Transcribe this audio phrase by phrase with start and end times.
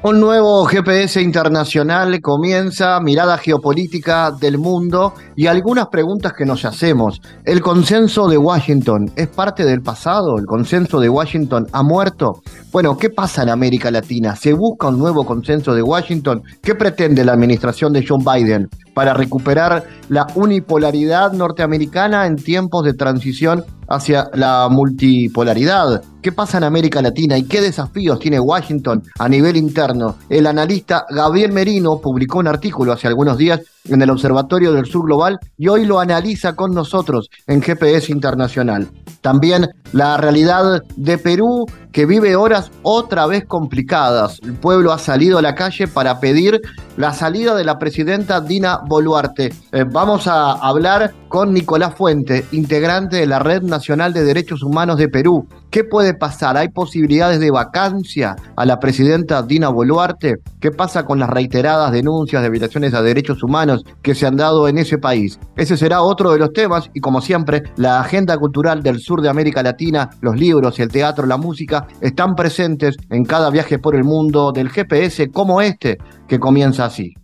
[0.00, 7.20] Un nuevo GPS internacional comienza, mirada geopolítica del mundo y algunas preguntas que nos hacemos.
[7.44, 10.38] ¿El consenso de Washington es parte del pasado?
[10.38, 12.42] ¿El consenso de Washington ha muerto?
[12.70, 14.36] Bueno, ¿qué pasa en América Latina?
[14.36, 16.42] ¿Se busca un nuevo consenso de Washington?
[16.62, 18.68] ¿Qué pretende la administración de John Biden
[18.98, 26.02] para recuperar la unipolaridad norteamericana en tiempos de transición hacia la multipolaridad.
[26.20, 30.16] ¿Qué pasa en América Latina y qué desafíos tiene Washington a nivel interno?
[30.28, 35.06] El analista Gabriel Merino publicó un artículo hace algunos días en el Observatorio del Sur
[35.06, 38.88] Global y hoy lo analiza con nosotros en GPS Internacional.
[39.20, 44.38] También la realidad de Perú que vive horas otra vez complicadas.
[44.42, 46.60] El pueblo ha salido a la calle para pedir
[46.96, 49.52] la salida de la presidenta Dina Boluarte.
[49.72, 54.98] Eh, vamos a hablar con Nicolás Fuente, integrante de la Red Nacional de Derechos Humanos
[54.98, 55.46] de Perú.
[55.70, 56.56] ¿Qué puede pasar?
[56.56, 60.36] ¿Hay posibilidades de vacancia a la presidenta Dina Boluarte?
[60.60, 64.68] ¿Qué pasa con las reiteradas denuncias de violaciones a derechos humanos que se han dado
[64.68, 65.38] en ese país?
[65.56, 69.28] Ese será otro de los temas y como siempre, la agenda cultural del sur de
[69.28, 74.04] América Latina, los libros, el teatro, la música, están presentes en cada viaje por el
[74.04, 77.14] mundo del GPS como este, que comienza así.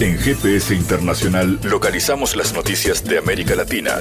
[0.00, 3.96] En GPS Internacional localizamos las noticias de América Latina.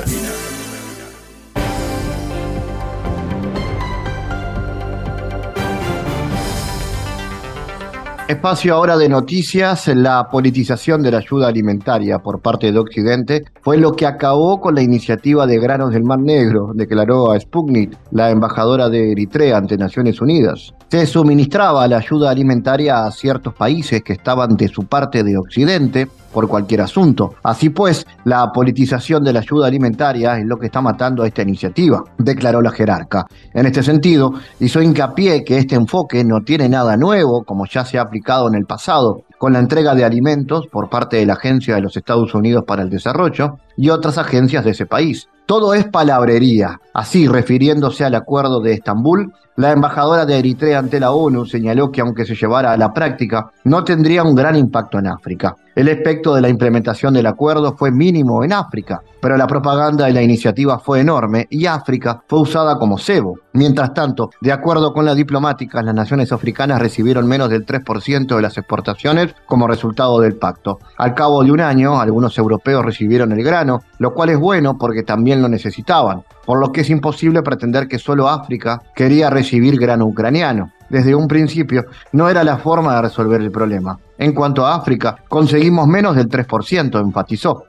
[8.28, 13.78] Espacio ahora de noticias, la politización de la ayuda alimentaria por parte de Occidente fue
[13.78, 18.30] lo que acabó con la iniciativa de granos del Mar Negro, declaró a Sputnik, la
[18.30, 20.74] embajadora de Eritrea ante Naciones Unidas.
[20.90, 26.10] Se suministraba la ayuda alimentaria a ciertos países que estaban de su parte de Occidente,
[26.38, 27.34] por cualquier asunto.
[27.42, 31.42] Así pues, la politización de la ayuda alimentaria es lo que está matando a esta
[31.42, 33.26] iniciativa, declaró la jerarca.
[33.56, 37.98] En este sentido, hizo hincapié que este enfoque no tiene nada nuevo, como ya se
[37.98, 41.74] ha aplicado en el pasado, con la entrega de alimentos por parte de la Agencia
[41.74, 45.28] de los Estados Unidos para el Desarrollo y otras agencias de ese país.
[45.48, 46.80] Todo es palabrería.
[46.94, 52.02] Así, refiriéndose al acuerdo de Estambul, la embajadora de Eritrea ante la ONU señaló que
[52.02, 55.56] aunque se llevara a la práctica, no tendría un gran impacto en África.
[55.76, 60.14] El efecto de la implementación del acuerdo fue mínimo en África, pero la propaganda de
[60.14, 63.34] la iniciativa fue enorme y África fue usada como cebo.
[63.54, 68.42] Mientras tanto, de acuerdo con la diplomática, las naciones africanas recibieron menos del 3% de
[68.42, 70.78] las exportaciones como resultado del pacto.
[70.98, 75.02] Al cabo de un año, algunos europeos recibieron el grano, lo cual es bueno porque
[75.02, 79.47] también lo necesitaban por lo que es imposible pretender que solo África quería recibir
[79.78, 80.72] grano ucraniano.
[80.90, 84.00] Desde un principio no era la forma de resolver el problema.
[84.18, 87.64] En cuanto a África, conseguimos menos del 3%, enfatizó.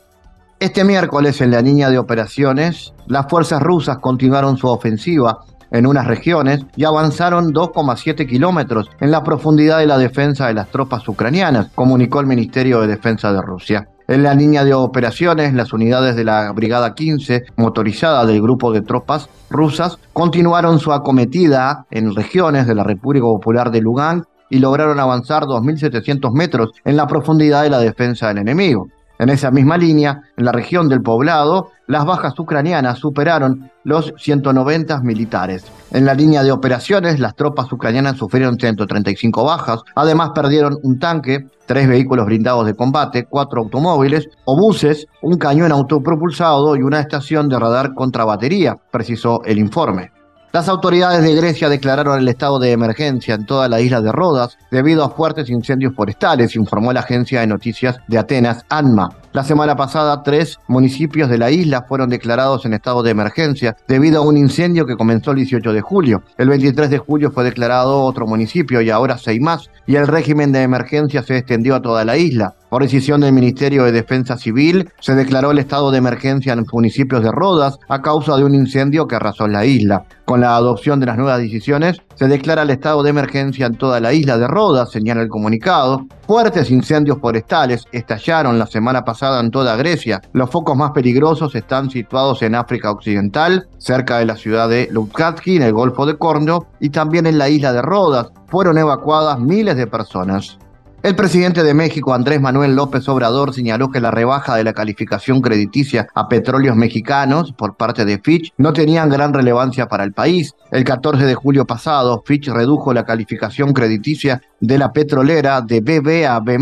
[0.60, 5.38] Este miércoles en la línea de operaciones, las fuerzas rusas continuaron su ofensiva
[5.70, 10.68] en unas regiones y avanzaron 2,7 kilómetros en la profundidad de la defensa de las
[10.68, 13.88] tropas ucranianas, comunicó el Ministerio de Defensa de Rusia.
[14.08, 18.80] En la línea de operaciones, las unidades de la Brigada 15, motorizada del grupo de
[18.80, 24.98] tropas rusas, continuaron su acometida en regiones de la República Popular de Lugansk y lograron
[24.98, 28.88] avanzar 2.700 metros en la profundidad de la defensa del enemigo.
[29.18, 35.00] En esa misma línea, en la región del poblado, las bajas ucranianas superaron los 190
[35.00, 35.64] militares.
[35.90, 41.46] En la línea de operaciones, las tropas ucranianas sufrieron 135 bajas, además perdieron un tanque,
[41.66, 47.58] tres vehículos blindados de combate, cuatro automóviles, obuses, un cañón autopropulsado y una estación de
[47.58, 50.12] radar contra batería, precisó el informe.
[50.50, 54.56] Las autoridades de Grecia declararon el estado de emergencia en toda la isla de Rodas
[54.70, 59.10] debido a fuertes incendios forestales, informó la agencia de noticias de Atenas, ANMA.
[59.34, 64.22] La semana pasada, tres municipios de la isla fueron declarados en estado de emergencia debido
[64.22, 66.22] a un incendio que comenzó el 18 de julio.
[66.38, 70.50] El 23 de julio fue declarado otro municipio y ahora seis más, y el régimen
[70.50, 72.54] de emergencia se extendió a toda la isla.
[72.70, 76.72] Por decisión del Ministerio de Defensa Civil, se declaró el estado de emergencia en los
[76.72, 80.04] municipios de Rodas a causa de un incendio que arrasó la isla.
[80.26, 84.00] Con la adopción de las nuevas decisiones, se declara el estado de emergencia en toda
[84.00, 86.02] la isla de Rodas, señala el comunicado.
[86.26, 90.20] Fuertes incendios forestales estallaron la semana pasada en toda Grecia.
[90.34, 95.56] Los focos más peligrosos están situados en África Occidental, cerca de la ciudad de Lukatki,
[95.56, 98.26] en el Golfo de Corno, y también en la isla de Rodas.
[98.48, 100.58] Fueron evacuadas miles de personas.
[101.00, 105.40] El presidente de México, Andrés Manuel López Obrador, señaló que la rebaja de la calificación
[105.40, 110.56] crediticia a petróleos mexicanos por parte de Fitch no tenían gran relevancia para el país.
[110.72, 116.26] El 14 de julio pasado, Fitch redujo la calificación crediticia de la petrolera de BB
[116.26, 116.58] a B+,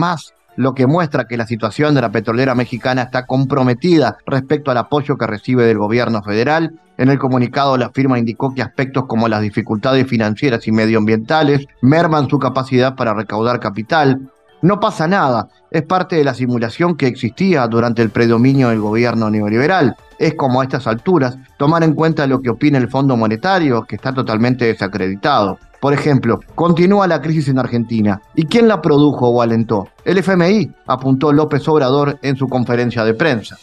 [0.56, 5.16] lo que muestra que la situación de la petrolera mexicana está comprometida respecto al apoyo
[5.16, 6.80] que recibe del gobierno federal.
[6.98, 12.28] En el comunicado la firma indicó que aspectos como las dificultades financieras y medioambientales merman
[12.28, 14.30] su capacidad para recaudar capital.
[14.62, 19.30] No pasa nada, es parte de la simulación que existía durante el predominio del gobierno
[19.30, 19.94] neoliberal.
[20.18, 23.96] Es como a estas alturas tomar en cuenta lo que opina el Fondo Monetario, que
[23.96, 25.58] está totalmente desacreditado.
[25.80, 28.20] Por ejemplo, continúa la crisis en Argentina.
[28.34, 29.88] ¿Y quién la produjo o alentó?
[30.04, 33.58] El FMI, apuntó López Obrador en su conferencia de prensa.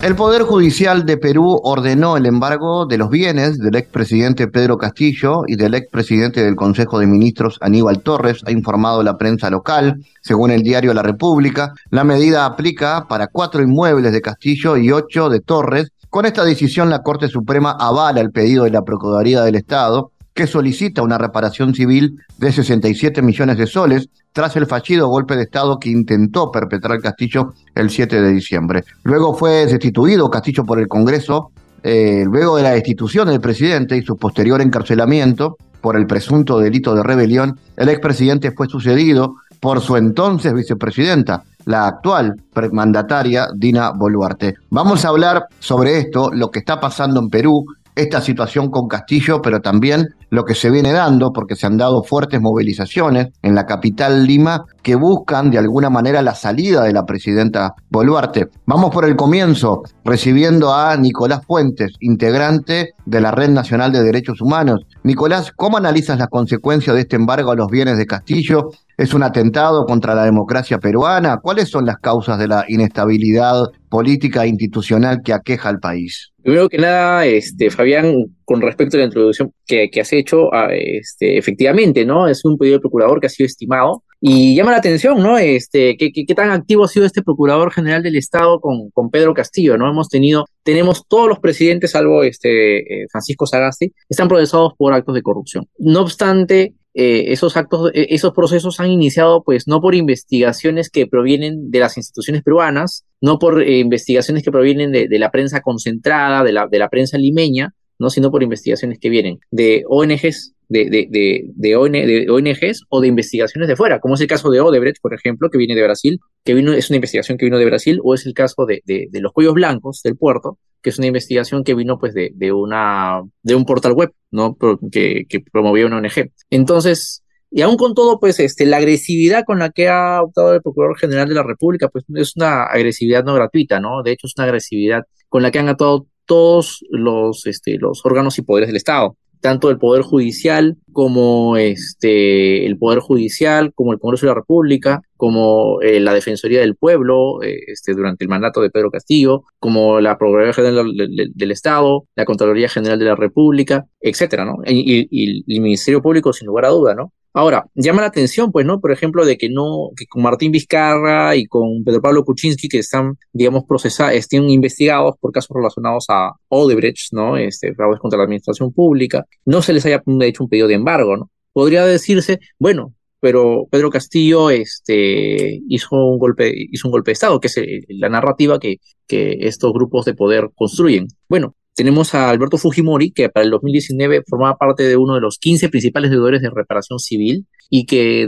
[0.00, 5.42] El Poder Judicial de Perú ordenó el embargo de los bienes del expresidente Pedro Castillo
[5.48, 10.00] y del expresidente del Consejo de Ministros Aníbal Torres, ha informado la prensa local.
[10.22, 15.28] Según el diario La República, la medida aplica para cuatro inmuebles de Castillo y ocho
[15.30, 19.56] de Torres, con esta decisión, la Corte Suprema avala el pedido de la Procuraduría del
[19.56, 25.34] Estado, que solicita una reparación civil de 67 millones de soles tras el fallido golpe
[25.34, 28.84] de Estado que intentó perpetrar Castillo el 7 de diciembre.
[29.02, 31.50] Luego fue destituido Castillo por el Congreso,
[31.82, 36.94] eh, luego de la destitución del presidente y su posterior encarcelamiento por el presunto delito
[36.94, 42.36] de rebelión, el expresidente fue sucedido por su entonces vicepresidenta, la actual
[42.70, 44.54] mandataria Dina Boluarte.
[44.70, 47.64] Vamos a hablar sobre esto, lo que está pasando en Perú,
[47.98, 52.04] esta situación con Castillo, pero también lo que se viene dando, porque se han dado
[52.04, 57.04] fuertes movilizaciones en la capital Lima que buscan de alguna manera la salida de la
[57.04, 58.46] presidenta Boluarte.
[58.66, 64.40] Vamos por el comienzo, recibiendo a Nicolás Fuentes, integrante de la Red Nacional de Derechos
[64.40, 64.86] Humanos.
[65.02, 69.22] Nicolás, ¿cómo analizas las consecuencias de este embargo a los bienes de Castillo ¿Es un
[69.22, 71.38] atentado contra la democracia peruana?
[71.40, 76.32] ¿Cuáles son las causas de la inestabilidad política e institucional que aqueja al país?
[76.42, 78.12] Primero que nada, este, Fabián,
[78.44, 82.26] con respecto a la introducción que, has hecho, ah, este, efectivamente, ¿no?
[82.26, 85.38] Es un pedido del procurador que ha sido estimado y llama la atención, ¿no?
[85.38, 89.32] Este, qué, qué, tan activo ha sido este procurador general del Estado con, con Pedro
[89.32, 89.88] Castillo, ¿no?
[89.88, 95.14] Hemos tenido, tenemos todos los presidentes, salvo este, eh, Francisco Sagasti, están procesados por actos
[95.14, 95.68] de corrupción.
[95.78, 101.06] No obstante, eh, esos actos, eh, esos procesos han iniciado pues no por investigaciones que
[101.06, 106.42] provienen de las instituciones peruanas, no por eh, investigaciones que provienen de, la prensa concentrada,
[106.42, 110.90] de la, de la prensa limeña, no sino por investigaciones que vienen de ONGs de,
[110.90, 115.00] de, de, de, ONGs o de investigaciones de fuera, como es el caso de Odebrecht,
[115.00, 118.00] por ejemplo, que viene de Brasil, que vino, es una investigación que vino de Brasil,
[118.02, 121.64] o es el caso de, de, los cuellos blancos del puerto, que es una investigación
[121.64, 124.56] que vino pues de, de, una, de un portal web, ¿no?
[124.90, 126.30] Que, que promovía una ONG.
[126.50, 130.62] Entonces, y aún con todo, pues, este, la agresividad con la que ha optado el
[130.62, 134.02] Procurador General de la República, pues, es una agresividad no gratuita, ¿no?
[134.02, 138.38] De hecho, es una agresividad con la que han actuado todos los, este, los órganos
[138.38, 143.98] y poderes del Estado tanto el Poder Judicial como este, el Poder Judicial, como el
[143.98, 148.60] Congreso de la República, como eh, la Defensoría del Pueblo eh, este, durante el mandato
[148.60, 150.86] de Pedro Castillo, como la Procuraduría General
[151.34, 154.58] del, Estado, la Contraloría General de la República, etcétera, ¿no?
[154.66, 157.12] Y, el Ministerio Público, sin lugar a duda, ¿no?
[157.34, 158.80] Ahora, llama la atención, pues, ¿no?
[158.80, 162.78] Por ejemplo, de que no, que con Martín Vizcarra y con Pedro Pablo Kuczynski, que
[162.78, 167.36] están, digamos, procesados, estén investigados por casos relacionados a Odebrecht, ¿no?
[167.36, 171.16] Este, fraudes contra la administración pública, no se les haya hecho un pedido de embargo,
[171.16, 171.30] ¿no?
[171.52, 177.40] Podría decirse, bueno, pero Pedro Castillo este, hizo, un golpe, hizo un golpe de Estado,
[177.40, 177.56] que es
[177.88, 178.76] la narrativa que,
[179.06, 181.08] que estos grupos de poder construyen.
[181.28, 185.38] Bueno, tenemos a Alberto Fujimori, que para el 2019 formaba parte de uno de los
[185.38, 188.26] 15 principales deudores de reparación civil y que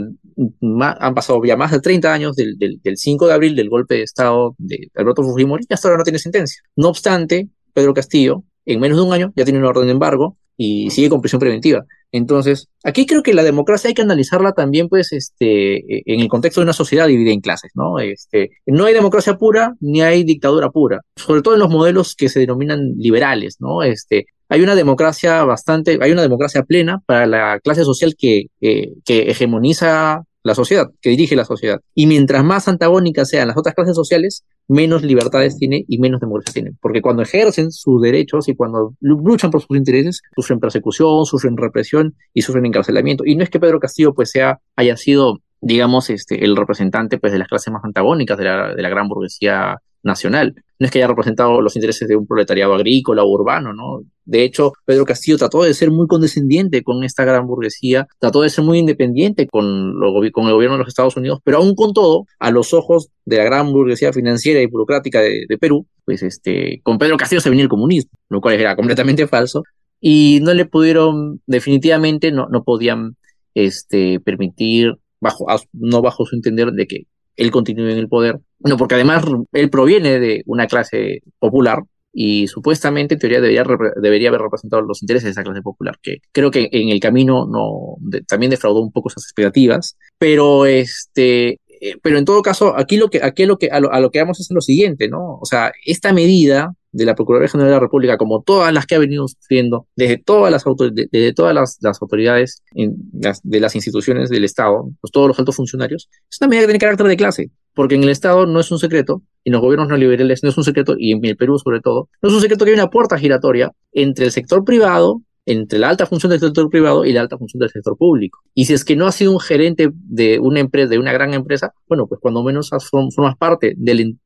[0.69, 4.55] han pasado ya más de 30 años del, 5 de abril del golpe de Estado
[4.57, 6.63] de Alberto Fujimori y hasta ahora no tiene sentencia.
[6.77, 10.37] No obstante, Pedro Castillo, en menos de un año, ya tiene una orden de embargo
[10.57, 11.85] y sigue con prisión preventiva.
[12.11, 16.59] Entonces, aquí creo que la democracia hay que analizarla también, pues, este, en el contexto
[16.59, 17.99] de una sociedad dividida en clases, ¿no?
[17.99, 22.29] Este, no hay democracia pura ni hay dictadura pura, sobre todo en los modelos que
[22.29, 23.81] se denominan liberales, ¿no?
[23.83, 28.91] Este, hay una democracia bastante, hay una democracia plena para la clase social que, eh,
[29.05, 31.81] que hegemoniza la sociedad, que dirige la sociedad.
[31.93, 36.53] Y mientras más antagónicas sean las otras clases sociales, menos libertades tiene y menos democracia
[36.53, 36.71] tiene.
[36.81, 42.15] Porque cuando ejercen sus derechos y cuando luchan por sus intereses, sufren persecución, sufren represión
[42.33, 43.23] y sufren encarcelamiento.
[43.25, 47.31] Y no es que Pedro Castillo pues sea, haya sido digamos, este, el representante pues,
[47.31, 50.55] de las clases más antagónicas de la, de la gran burguesía nacional.
[50.79, 54.01] No es que haya representado los intereses de un proletariado agrícola o urbano, ¿no?
[54.25, 58.49] De hecho, Pedro Castillo trató de ser muy condescendiente con esta gran burguesía, trató de
[58.49, 59.93] ser muy independiente con,
[60.31, 63.37] con el gobierno de los Estados Unidos, pero aún con todo, a los ojos de
[63.37, 67.63] la gran burguesía financiera y burocrática de, Perú, pues este, con Pedro Castillo se venía
[67.63, 69.63] el comunismo, lo cual era completamente falso,
[69.99, 73.17] y no le pudieron, definitivamente no, no podían
[73.53, 78.39] este, permitir, bajo, no bajo su entender, de que él continúe en el poder.
[78.59, 81.79] No, porque además él proviene de una clase popular
[82.13, 83.63] y supuestamente en teoría debería,
[84.01, 87.47] debería haber representado los intereses de esa clase popular, que creo que en el camino
[87.47, 87.95] no,
[88.27, 93.09] también defraudó un poco esas expectativas, pero este, eh, pero en todo caso, aquí lo
[93.09, 95.37] que, aquí lo que, a lo, a lo que vamos es lo siguiente, ¿no?
[95.41, 98.95] O sea, esta medida de la Procuraduría General de la República, como todas las que
[98.95, 100.63] ha venido sufriendo, desde todas las,
[101.11, 106.37] desde todas las, autoridades de las instituciones del Estado, pues todos los altos funcionarios, es
[106.41, 109.21] una medida que tiene carácter de clase, porque en el Estado no es un secreto,
[109.43, 112.09] y en los gobiernos neoliberales no es un secreto, y en el Perú sobre todo,
[112.21, 115.89] no es un secreto que hay una puerta giratoria entre el sector privado entre la
[115.89, 118.39] alta función del sector privado y la alta función del sector público.
[118.53, 121.33] Y si es que no has sido un gerente de una empresa, de una gran
[121.33, 123.75] empresa, bueno, pues cuando menos formas parte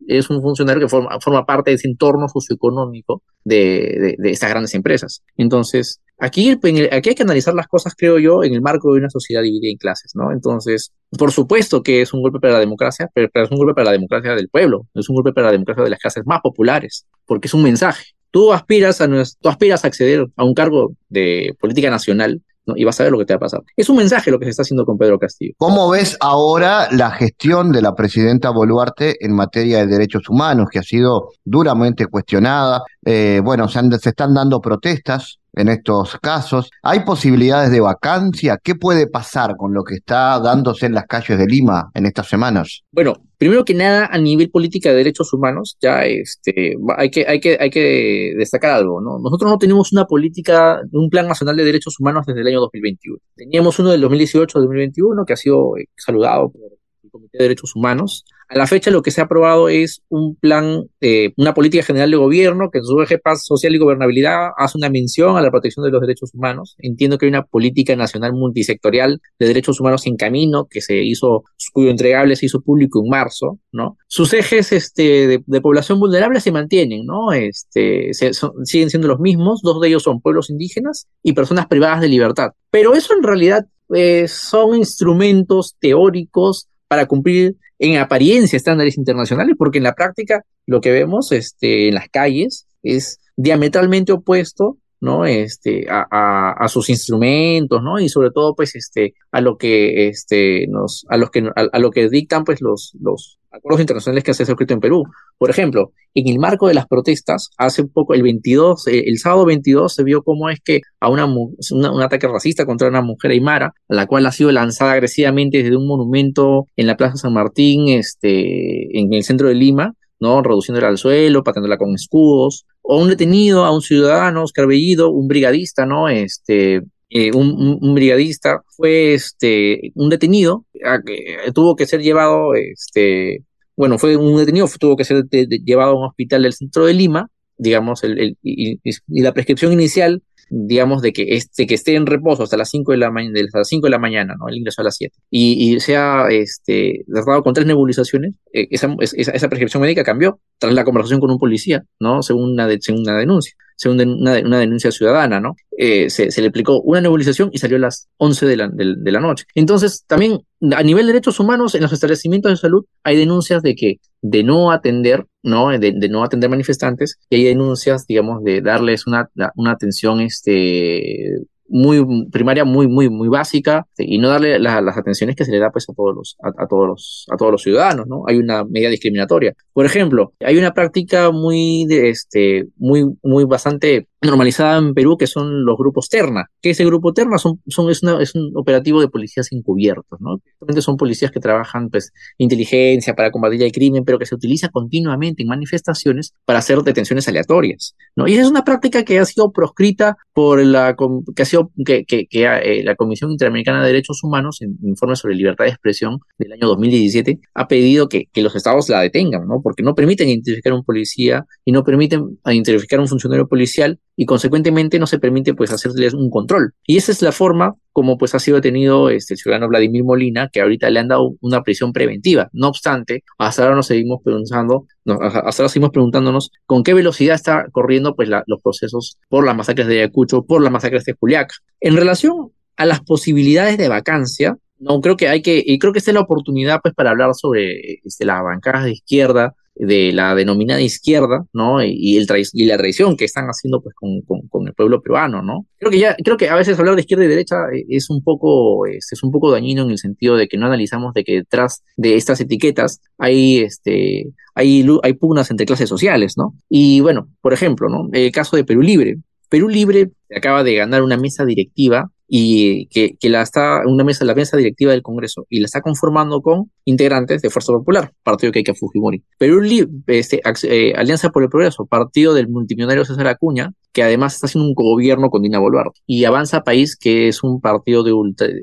[0.07, 5.23] es un funcionario que forma, parte de ese entorno socioeconómico de, estas grandes empresas.
[5.37, 6.51] Entonces, aquí,
[6.91, 9.71] aquí hay que analizar las cosas, creo yo, en el marco de una sociedad dividida
[9.71, 10.31] en clases, ¿no?
[10.33, 13.85] Entonces, por supuesto que es un golpe para la democracia, pero es un golpe para
[13.85, 17.05] la democracia del pueblo, es un golpe para la democracia de las clases más populares,
[17.25, 21.55] porque es un mensaje tú aspiras a, tú aspiras a acceder a un cargo de
[21.57, 22.41] política nacional
[22.75, 23.61] y vas a ver lo que te va a pasar.
[23.77, 25.53] Es un mensaje lo que se está haciendo con Pedro Castillo.
[25.57, 30.79] ¿Cómo ves ahora la gestión de la presidenta Boluarte en materia de derechos humanos, que
[30.79, 32.81] ha sido duramente cuestionada?
[33.05, 36.69] Eh, bueno, se, se están dando protestas en estos casos.
[36.83, 38.59] ¿Hay posibilidades de vacancia?
[38.61, 42.27] ¿Qué puede pasar con lo que está dándose en las calles de Lima en estas
[42.27, 42.83] semanas?
[42.91, 47.39] Bueno, primero que nada, a nivel política de derechos humanos, ya este, hay, que, hay,
[47.39, 49.19] que, hay que destacar algo, ¿no?
[49.19, 53.17] Nosotros no tenemos una política, un plan nacional de derechos humanos desde el año 2021.
[53.35, 56.74] Teníamos uno del 2018-2021 que ha sido eh, saludado por
[57.15, 60.83] Comité de Derechos Humanos, a la fecha lo que se ha aprobado es un plan,
[61.01, 64.77] eh, una política general de gobierno que en su eje paz social y gobernabilidad hace
[64.77, 66.75] una mención a la protección de los derechos humanos.
[66.77, 71.43] Entiendo que hay una política nacional multisectorial de derechos humanos en camino que se hizo,
[71.73, 73.97] cuyo entregable se hizo público en marzo, ¿no?
[74.07, 77.31] Sus ejes este, de, población vulnerable se mantienen, ¿no?
[77.33, 82.09] Este, siguen siendo los mismos, dos de ellos son pueblos indígenas y personas privadas de
[82.09, 82.49] libertad.
[82.69, 89.79] Pero eso en realidad eh, son instrumentos teóricos para cumplir en apariencia estándares internacionales, porque
[89.79, 95.25] en la práctica lo que vemos este, en las calles es diametralmente opuesto ¿no?
[95.25, 97.99] Este, a, a, sus instrumentos, ¿no?
[97.99, 101.91] Y sobre todo, pues, este, a lo que, este, nos, a los que, a, lo
[101.91, 105.03] que dictan, pues, los, los acuerdos internacionales que se han escrito en Perú.
[105.37, 109.45] Por ejemplo, en el marco de las protestas, hace poco, el 22, eh, el sábado
[109.45, 113.73] 22, se vio cómo es que a una, un ataque racista contra una mujer aymara,
[113.87, 118.99] la cual ha sido lanzada agresivamente desde un monumento en la Plaza San Martín, este,
[118.99, 120.41] en el centro de Lima, ¿no?
[120.41, 125.27] Reduciéndola al suelo, pateándola con escudos, o un detenido, a un ciudadano, Oscar Bellido, un
[125.27, 126.09] brigadista, ¿no?
[126.09, 133.43] Este, eh, un, brigadista fue este, un detenido, que tuvo que ser llevado, este,
[133.75, 137.29] bueno, fue un detenido, tuvo que ser llevado a un hospital del centro de Lima,
[137.57, 142.57] digamos, el, y, la prescripción inicial digamos, de que, este, que esté en reposo hasta
[142.57, 144.47] las 5 de la, mañana, hasta las 5 de la mañana, ¿no?
[144.47, 145.15] El ingreso a las 7.
[145.29, 150.73] Y, y sea este, tratado con tres nebulizaciones, eh, esa, esa, prescripción médica cambió tras
[150.73, 152.21] la conversación con un policía, ¿no?
[152.21, 155.55] Según una, según una denuncia según una, denuncia ciudadana, ¿no?
[155.77, 159.11] Eh, se, se, le aplicó una nebulización y salió a las 11 de la, de,
[159.11, 159.45] la, noche.
[159.55, 160.39] Entonces, también
[160.75, 164.43] a nivel de derechos humanos, en los establecimientos de salud hay denuncias de que de
[164.43, 165.69] no atender, ¿no?
[165.69, 171.35] De, de no atender manifestantes, y hay denuncias, digamos, de darles una, una atención este,
[171.67, 175.71] muy primaria, muy, muy, muy básica, y no darle las atenciones que se le da
[175.71, 178.23] pues a todos los, a, todos los, a todos los ciudadanos, ¿no?
[178.27, 179.53] Hay una medida discriminatoria.
[179.73, 185.27] Por ejemplo, hay una práctica muy, de, este, muy, muy bastante normalizada en Perú, que
[185.27, 186.45] son los grupos Terna.
[186.61, 190.37] Que ese grupo Terna son, son, es, un operativo de policías encubiertos, ¿no?
[190.81, 195.43] Son policías que trabajan, pues, inteligencia para combatir el crimen, pero que se utiliza continuamente
[195.43, 198.27] en manifestaciones para hacer detenciones aleatorias, ¿no?
[198.27, 200.95] Y es una práctica que ha sido proscrita por la,
[201.35, 205.35] que ha sido, que, que eh, la Comisión Interamericana de Derechos Humanos, en informe sobre
[205.35, 209.61] libertad de expresión del año 2017, ha pedido que, que los estados la detengan, ¿no?
[209.61, 213.99] Porque no permiten identificar a un policía y no permiten identificar a un funcionario policial
[214.15, 216.73] y consecuentemente no se permite pues hacerles un control.
[216.85, 220.61] Y esa es la forma como pues ha sido detenido este, ciudadano Vladimir Molina, que
[220.61, 222.49] ahorita le han dado una prisión preventiva.
[222.53, 227.65] No obstante, hasta ahora nos seguimos preguntando, hasta ahora seguimos preguntándonos con qué velocidad está
[227.71, 231.55] corriendo pues los procesos por las masacres de Ayacucho, por las masacres de Juliaca.
[231.79, 235.99] En relación a las posibilidades de vacancia, no creo que hay que, y creo que
[235.99, 240.35] esta es la oportunidad pues para hablar sobre este, las bancadas de izquierda, de la
[240.35, 241.83] denominada izquierda, ¿no?
[241.83, 245.65] Y, el y la traición que están haciendo pues con, con, el pueblo peruano, ¿no?
[245.77, 248.23] Creo que ya, creo que a veces hablar de izquierda y derecha eh, es un
[248.23, 251.33] poco, es, es un poco dañino en el sentido de que no analizamos de que
[251.33, 256.55] detrás de estas etiquetas hay este, hay, hay pugnas entre clases sociales, ¿no?
[256.69, 258.07] Y bueno, por ejemplo, ¿no?
[258.13, 259.17] El caso de Perú Libre.
[259.49, 264.25] Perú Libre acaba de ganar una mesa directiva y que, que, la está una mesa,
[264.25, 268.51] la mesa directiva del Congreso y la está conformando con integrantes de Fuerza Popular, partido
[268.51, 269.23] que hay que Fujimori.
[269.37, 269.61] Perú
[270.07, 274.67] este, eh, Alianza por el Progreso, partido del multimillonario César Acuña, que además está haciendo
[274.67, 276.01] un gobierno con Dina Boluarte.
[276.05, 278.11] Y Avanza País, que es un partido de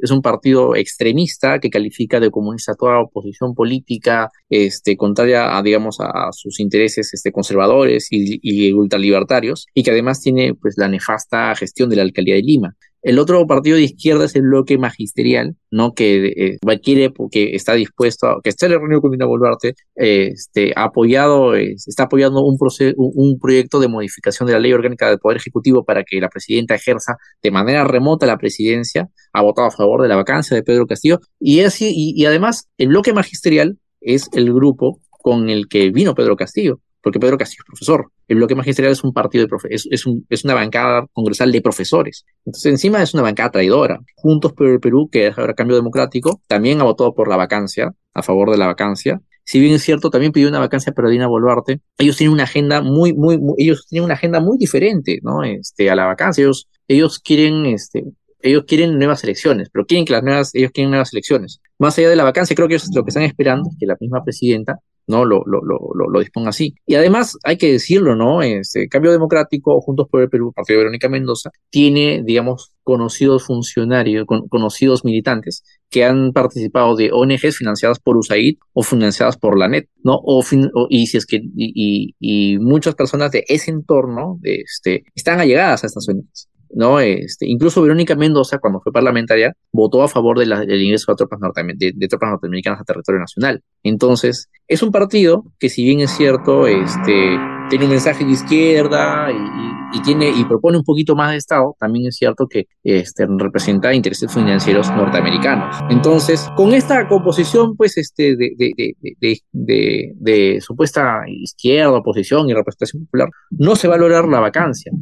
[0.03, 5.99] es un partido extremista que califica de comunista toda oposición política, este, contraria a, digamos,
[6.01, 11.55] a, sus intereses este, conservadores y, y ultralibertarios, y que además tiene pues la nefasta
[11.55, 12.77] gestión de la alcaldía de Lima.
[13.03, 15.93] El otro partido de izquierda es el bloque magisterial, ¿no?
[15.93, 20.85] Que eh, quiere, porque está dispuesto, a, que está reunido con Dina Boluarte, este, ha
[20.85, 22.57] apoyado, está apoyando un,
[22.97, 26.77] un, proyecto de modificación de la ley orgánica del Poder Ejecutivo para que la presidenta
[26.77, 30.87] ejerza de manera remota la presidencia, ha votado a favor de la vacancia de Pedro
[30.87, 36.15] Castillo, y, así, y además el bloque magisterial es el grupo con el que vino
[36.15, 38.11] Pedro Castillo porque Pedro Castillo es profesor.
[38.29, 42.25] El bloque magisterial es un partido de profesores, es, una bancada congresal de profesores.
[42.47, 44.01] Entonces, encima es una bancada traidora.
[44.17, 47.93] Juntos por el Perú, que es ahora cambio democrático, también ha votado por la vacancia,
[48.15, 49.21] a favor de la vacancia.
[49.45, 51.81] Si bien es cierto, también pidió una vacancia para Dina Boluarte.
[51.99, 55.43] Ellos tienen una agenda muy, muy, ellos tienen una agenda muy diferente, ¿no?
[55.43, 56.49] Este, a la vacancia.
[56.87, 58.05] Ellos, quieren, este,
[58.41, 61.61] ellos quieren nuevas elecciones, pero quieren que las nuevas, ellos quieren nuevas elecciones.
[61.79, 64.23] Más allá de la vacancia, creo que lo que están esperando es que la misma
[64.23, 65.25] presidenta ¿no?
[65.25, 65.79] Lo, lo, lo,
[66.09, 66.75] lo, disponga así.
[66.87, 68.43] Y además, hay que decirlo, ¿no?
[68.43, 74.27] Este Cambio Democrático, Juntos por el Perú, Partido de Verónica Mendoza, tiene, digamos, conocidos funcionarios,
[74.49, 79.89] conocidos militantes que han participado de ONGs financiadas por USAID o financiadas por la NET,
[80.03, 80.19] ¿no?
[80.23, 80.43] O,
[80.89, 85.87] y si es que, y, y, muchas personas de ese entorno, este, están allegadas a
[85.87, 86.49] estas ONGs.
[86.75, 87.01] ¿No?
[87.01, 91.41] Este, incluso Verónica Mendoza, cuando fue parlamentaria, votó a favor de del ingreso de tropas,
[91.77, 93.63] de, tropas norteamericanas a territorio nacional.
[93.83, 99.31] Entonces, es un partido que si bien es cierto, este, tiene un mensaje de izquierda
[99.31, 103.27] y, y, tiene y propone un poquito más de Estado, también es cierto que este,
[103.27, 105.77] representa intereses financieros norteamericanos.
[105.91, 113.05] Entonces, con esta composición, pues, este, de, de, de, de, supuesta izquierda, oposición y representación
[113.07, 114.93] popular, no se va a lograr la vacancia.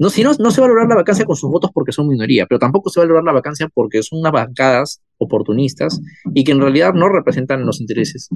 [0.00, 2.08] No, si no, no se va a lograr la vacancia con sus votos porque son
[2.08, 6.00] minoría, pero tampoco se va a lograr la vacancia porque son unas bancadas oportunistas
[6.32, 8.30] y que en realidad no representan los intereses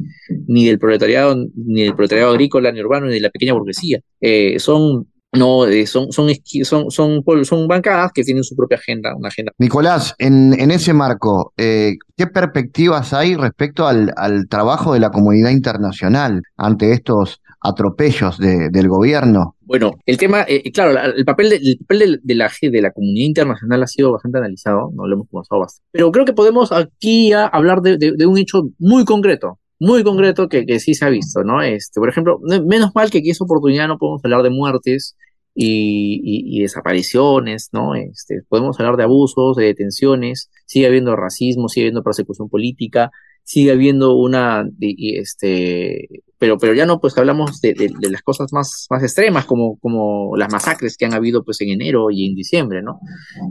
[0.47, 3.99] ni del proletariado, ni del proletariado agrícola, ni urbano, ni de la pequeña burguesía.
[4.21, 6.29] Eh, son no, eh, son, son,
[6.63, 9.53] son, son, son, bancadas que tienen su propia agenda, una agenda.
[9.59, 15.11] Nicolás, en, en ese marco, eh, ¿qué perspectivas hay respecto al, al, trabajo de la
[15.11, 19.57] comunidad internacional ante estos atropellos de, del gobierno?
[19.63, 23.83] Bueno, el tema, eh, claro, el papel, de, el papel de, la, la comunidad internacional
[23.83, 25.89] ha sido bastante analizado, no lo hemos conversado bastante.
[25.91, 30.95] Pero creo que podemos aquí hablar de, un hecho muy concreto, muy concreto que, sí
[30.95, 31.63] se ha visto, ¿no?
[31.63, 35.17] Este, por ejemplo, menos mal que aquí es oportunidad no podemos hablar de muertes
[35.55, 37.95] y, y, desapariciones, ¿no?
[37.95, 43.11] Este, podemos hablar de abusos, de detenciones, sigue habiendo racismo, sigue habiendo persecución política,
[43.45, 48.87] sigue habiendo una, este, pero, pero ya no, pues hablamos de, de, las cosas más,
[48.91, 52.83] más extremas, como, como las masacres que han habido pues en enero y en diciembre,
[52.83, 53.01] ¿no?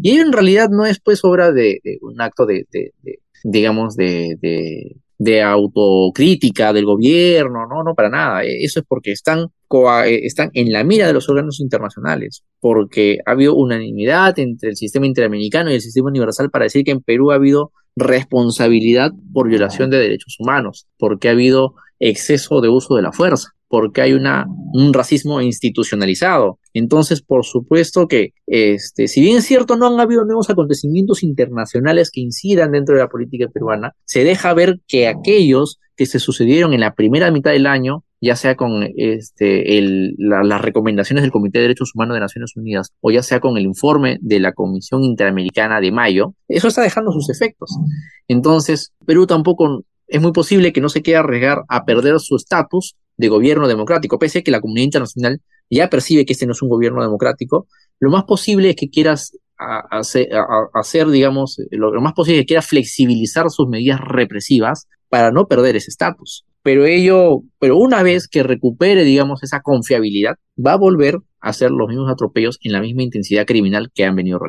[0.01, 2.67] Y ello en realidad no es pues obra de, un acto de,
[3.43, 4.37] digamos, de,
[5.17, 8.41] de autocrítica del gobierno, no, no, para nada.
[8.43, 9.47] Eso es porque están,
[10.05, 15.05] están en la mira de los órganos internacionales, porque ha habido unanimidad entre el sistema
[15.05, 19.89] interamericano y el sistema universal para decir que en Perú ha habido responsabilidad por violación
[19.89, 24.45] de derechos humanos, porque ha habido exceso de uso de la fuerza, porque hay una,
[24.73, 26.59] un racismo institucionalizado.
[26.73, 32.11] Entonces, por supuesto que, este, si bien es cierto, no han habido nuevos acontecimientos internacionales
[32.11, 36.73] que incidan dentro de la política peruana, se deja ver que aquellos que se sucedieron
[36.73, 39.83] en la primera mitad del año ya sea con este,
[40.17, 43.65] las recomendaciones del Comité de Derechos Humanos de Naciones Unidas o ya sea con el
[43.65, 47.77] informe de la Comisión Interamericana de mayo, eso está dejando sus efectos.
[48.29, 52.95] Entonces, Perú tampoco es muy posible que no se quiera arriesgar a perder su estatus
[53.17, 56.61] de gobierno democrático, pese a que la comunidad internacional ya percibe que este no es
[56.61, 57.67] un gobierno democrático,
[57.99, 63.49] lo más posible es que quieras hacer, digamos, lo, más posible es que quiera flexibilizar
[63.49, 66.43] sus medidas represivas para no perder ese estatus.
[66.63, 71.69] Pero ello, pero una vez que recupere, digamos, esa confiabilidad, va a volver a hacer
[71.69, 74.39] los mismos atropellos en la misma intensidad criminal que han venido,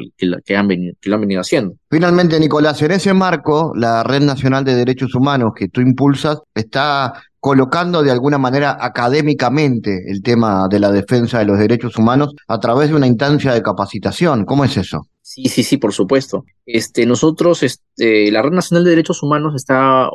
[0.47, 1.75] que, han venido, que lo han venido haciendo.
[1.91, 7.13] Finalmente, Nicolás, en ese marco, la Red Nacional de Derechos Humanos que tú impulsas está
[7.41, 12.59] colocando de alguna manera académicamente el tema de la defensa de los derechos humanos a
[12.59, 14.47] través de una instancia de capacitación.
[14.47, 15.03] ¿Cómo es eso?
[15.27, 16.45] Sí, sí, sí, por supuesto.
[16.67, 20.11] Este, nosotros, este, la Red Nacional de Derechos Humanos está,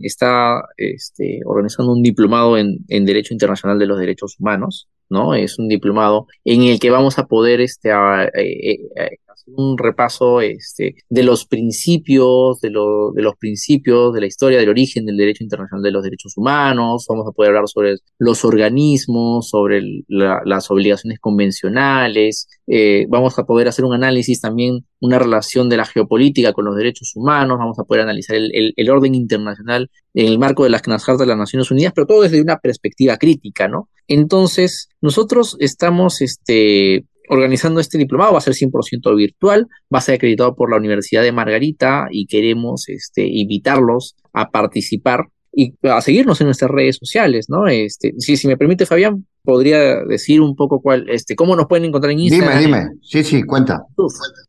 [0.00, 5.34] está este, organizando un diplomado en, en, Derecho Internacional de los Derechos Humanos, ¿no?
[5.34, 10.96] Es un diplomado en el que vamos a poder este, eh, eh, un repaso este,
[11.08, 15.82] de los principios, de, de los principios, de la historia, del origen del derecho internacional
[15.82, 22.48] de los derechos humanos, vamos a poder hablar sobre los organismos, sobre las obligaciones convencionales,
[22.66, 26.76] eh, vamos a poder hacer un análisis también, una relación de la geopolítica con los
[26.76, 30.82] derechos humanos, vamos a poder analizar el, el, orden internacional en el marco de las
[30.82, 33.88] cartas de las Naciones Unidas, pero todo desde una perspectiva crítica, ¿no?
[34.08, 40.16] Entonces, nosotros estamos, este, organizando este diplomado, va a ser 100% virtual, va a ser
[40.16, 45.26] acreditado por la Universidad de Margarita y queremos este, invitarlos a participar
[45.58, 47.66] y a seguirnos en nuestras redes sociales, ¿no?
[47.66, 51.86] Este, si, si me permite, Fabián, podría decir un poco cuál, este, cómo nos pueden
[51.86, 52.58] encontrar en Instagram.
[52.58, 52.90] Dime, dime.
[53.00, 53.82] Sí, sí, cuenta.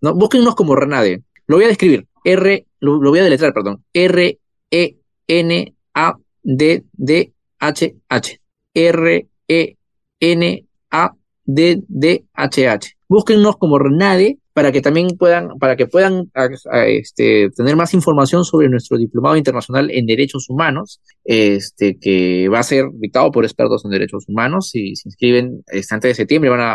[0.01, 1.23] no, búsquennos como Renade.
[1.47, 2.07] Lo voy a describir.
[2.25, 3.85] R, lo, lo voy a deletrar, perdón.
[3.93, 4.37] R,
[4.69, 8.41] E, N, A, D, D, H, H.
[8.73, 9.75] R, E,
[10.19, 10.65] N,
[11.47, 12.97] DDHH.
[13.09, 16.31] Búsquennos como Renade para que también puedan, para que puedan
[16.87, 22.63] este, tener más información sobre nuestro diplomado internacional en derechos humanos, este, que va a
[22.63, 24.71] ser dictado por expertos en derechos humanos.
[24.71, 26.73] Si se inscriben este, antes de septiembre van a,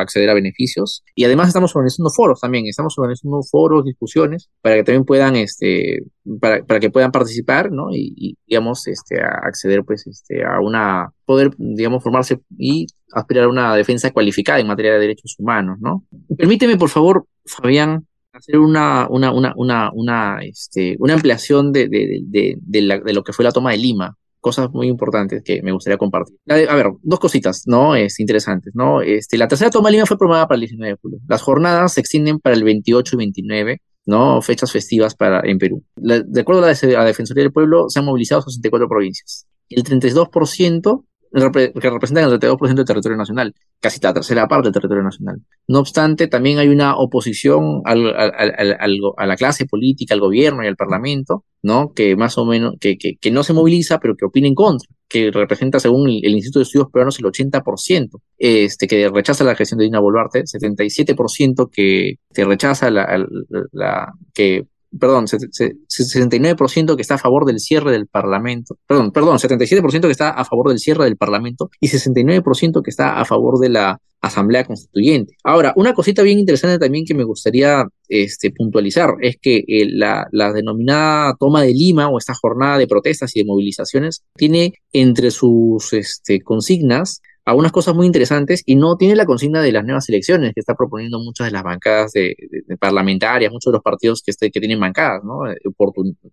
[0.00, 1.04] acceder a beneficios.
[1.14, 6.04] Y además estamos organizando foros también, estamos organizando foros, discusiones, para que también puedan, este,
[6.40, 7.88] para, para que puedan participar, ¿no?
[7.92, 13.76] Y, digamos, este, acceder pues, este, a una, poder, digamos, formarse y aspirar a una
[13.76, 16.04] defensa cualificada en materia de derechos humanos, ¿no?
[16.36, 22.20] Permíteme, por favor, Fabián, hacer una, una, una, una, una, este, una ampliación de, de,
[22.22, 24.16] de, de, lo que fue la toma de Lima.
[24.40, 26.36] Cosas muy importantes que me gustaría compartir.
[26.48, 27.94] A ver, dos cositas, ¿no?
[27.96, 29.00] Es, interesantes, ¿no?
[29.00, 31.18] Este, la tercera toma de Lima fue programada para el 19 de julio.
[31.26, 34.42] Las jornadas se extienden para el 28 y 29 ¿no?
[34.42, 35.82] Fechas festivas para, en Perú.
[35.96, 39.46] de acuerdo a la, a la Defensoría del Pueblo, se han movilizado 64 provincias.
[39.68, 41.04] El 32%
[41.34, 45.40] que representan el 32% del territorio nacional, casi la tercera parte del territorio nacional.
[45.66, 51.44] No obstante, también hay una oposición a la clase política, al gobierno y al parlamento,
[51.62, 51.92] ¿no?
[51.94, 54.88] Que más o menos, que, que, que no se moviliza, pero que opina en contra,
[55.08, 59.78] que representa, según el, Instituto de Estudios Peruanos, el 80%, este, que rechaza la gestión
[59.78, 63.24] de Dina Boluarte, 77% que, que rechaza la,
[63.72, 64.66] la, que
[64.98, 70.30] perdón, 69% que está a favor del cierre del Parlamento, perdón, perdón, 77% que está
[70.30, 74.64] a favor del cierre del Parlamento y 69% que está a favor de la Asamblea
[74.64, 75.36] Constituyente.
[75.44, 80.26] Ahora, una cosita bien interesante también que me gustaría este, puntualizar es que eh, la,
[80.52, 85.92] denominada toma de Lima o esta jornada de protestas y de movilizaciones tiene entre sus
[85.92, 90.52] este, consignas algunas cosas muy interesantes y no tiene la consigna de las nuevas elecciones
[90.54, 92.36] que está proponiendo muchas de las bancadas de,
[92.80, 95.50] parlamentarias, muchos de los partidos que, este, tienen bancadas, ¿no?
[95.50, 95.56] Eh,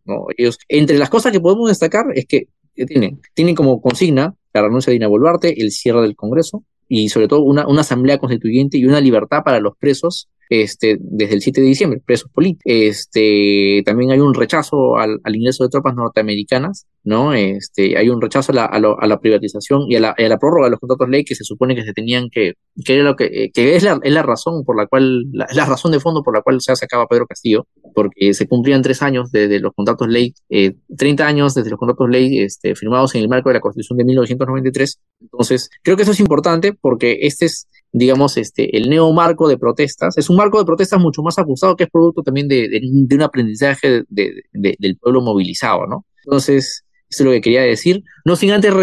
[0.05, 0.25] ¿no?
[0.37, 4.91] Ellos, entre las cosas que podemos destacar es que tienen, tienen como consigna la renuncia
[4.91, 8.85] de Dina Boluarte, el cierre del Congreso y sobre todo una, una asamblea constituyente y
[8.85, 12.63] una libertad para los presos este, desde el 7 de diciembre, presos políticos.
[12.65, 17.33] Este, también hay un rechazo al, ingreso de tropas norteamericanas, ¿no?
[17.33, 21.23] Este, hay un rechazo a la, privatización y a la, prórroga de los contratos ley
[21.23, 24.23] que se supone que se tenían que, que, lo que, que es, la, es la
[24.23, 27.07] razón por la cual, la, razón de fondo por la cual se ha sacado a
[27.07, 31.69] Pedro Castillo, porque se cumplían tres años desde los contratos ley, eh, 30 años desde
[31.69, 34.99] los contratos ley este, firmados en el marco de la Constitución de 1993.
[35.21, 40.17] Entonces, creo que eso es importante porque este es digamos, este, el neomarco de protestas.
[40.17, 43.21] Es un marco de protestas mucho más ajustado que es producto también de, de, un
[43.21, 46.05] aprendizaje de, del pueblo movilizado, ¿no?
[46.25, 48.03] Entonces, eso es lo que quería decir.
[48.23, 48.73] No sin antes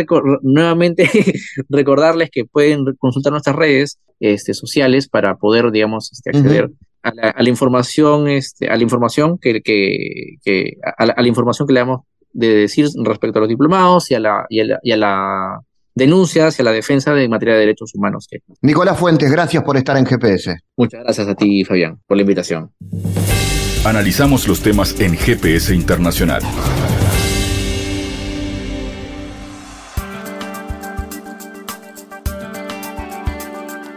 [0.42, 1.09] nuevamente
[1.71, 6.71] recordarles que pueden consultar nuestras redes este, sociales para poder, digamos, este, acceder
[7.03, 11.81] a, la, información, este, a la información que, que, que a, la, información que le
[11.81, 12.01] damos
[12.33, 15.61] de decir respecto a los diplomados y a la, y a la, y a la
[15.99, 18.29] denuncias hacia la defensa de materia de derechos humanos.
[18.63, 20.57] Nicolás Fuentes, gracias por estar en GPS.
[20.77, 22.71] Muchas gracias a ti, Fabián, por la invitación.
[23.85, 26.43] Analizamos los temas en GPS Internacional.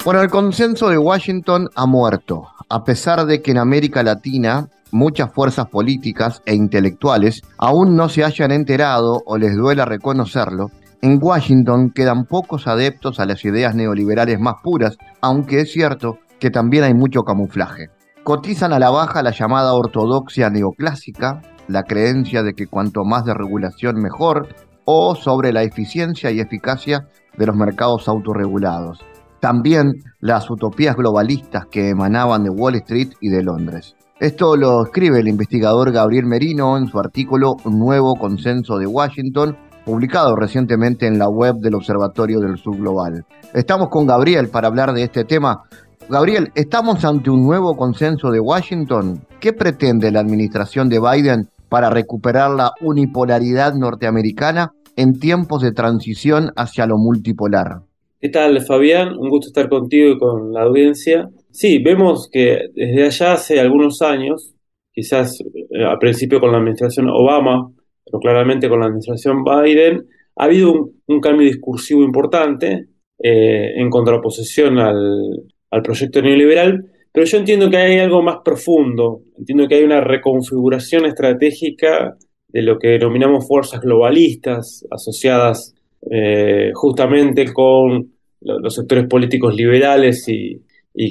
[0.04, 5.32] Bueno, el consenso de Washington ha muerto, a pesar de que en América Latina muchas
[5.32, 11.92] fuerzas políticas e intelectuales aún no se hayan enterado o les duela reconocerlo, en Washington
[11.94, 16.94] quedan pocos adeptos a las ideas neoliberales más puras, aunque es cierto que también hay
[16.94, 17.88] mucho camuflaje.
[18.24, 23.34] Cotizan a la baja la llamada ortodoxia neoclásica, la creencia de que cuanto más de
[23.34, 24.48] regulación mejor,
[24.86, 29.00] o sobre la eficiencia y eficacia de los mercados autorregulados.
[29.40, 33.96] También las utopías globalistas que emanaban de Wall Street y de Londres.
[34.20, 40.36] Esto lo escribe el investigador Gabriel Merino en su artículo Nuevo Consenso de Washington, publicado
[40.36, 43.26] recientemente en la web del Observatorio del Sur Global.
[43.54, 45.64] Estamos con Gabriel para hablar de este tema.
[46.10, 49.22] Gabriel, ¿estamos ante un nuevo consenso de Washington?
[49.40, 56.52] ¿Qué pretende la administración de Biden para recuperar la unipolaridad norteamericana en tiempos de transición
[56.56, 57.82] hacia lo multipolar?
[58.20, 59.18] ¿Qué tal, Fabián?
[59.18, 61.30] Un gusto estar contigo y con la audiencia.
[61.50, 64.54] Sí, vemos que desde allá hace algunos años,
[64.94, 67.72] quizás eh, a principio con la administración Obama,
[68.12, 72.88] pero claramente con la administración Biden, ha habido un, cambio discursivo importante
[73.24, 79.22] eh, en contraposición al, al proyecto neoliberal, pero yo entiendo que hay algo más profundo,
[79.38, 82.16] entiendo que hay una reconfiguración estratégica
[82.48, 85.74] de lo que denominamos fuerzas globalistas asociadas
[86.10, 90.62] eh, justamente con los sectores políticos liberales y,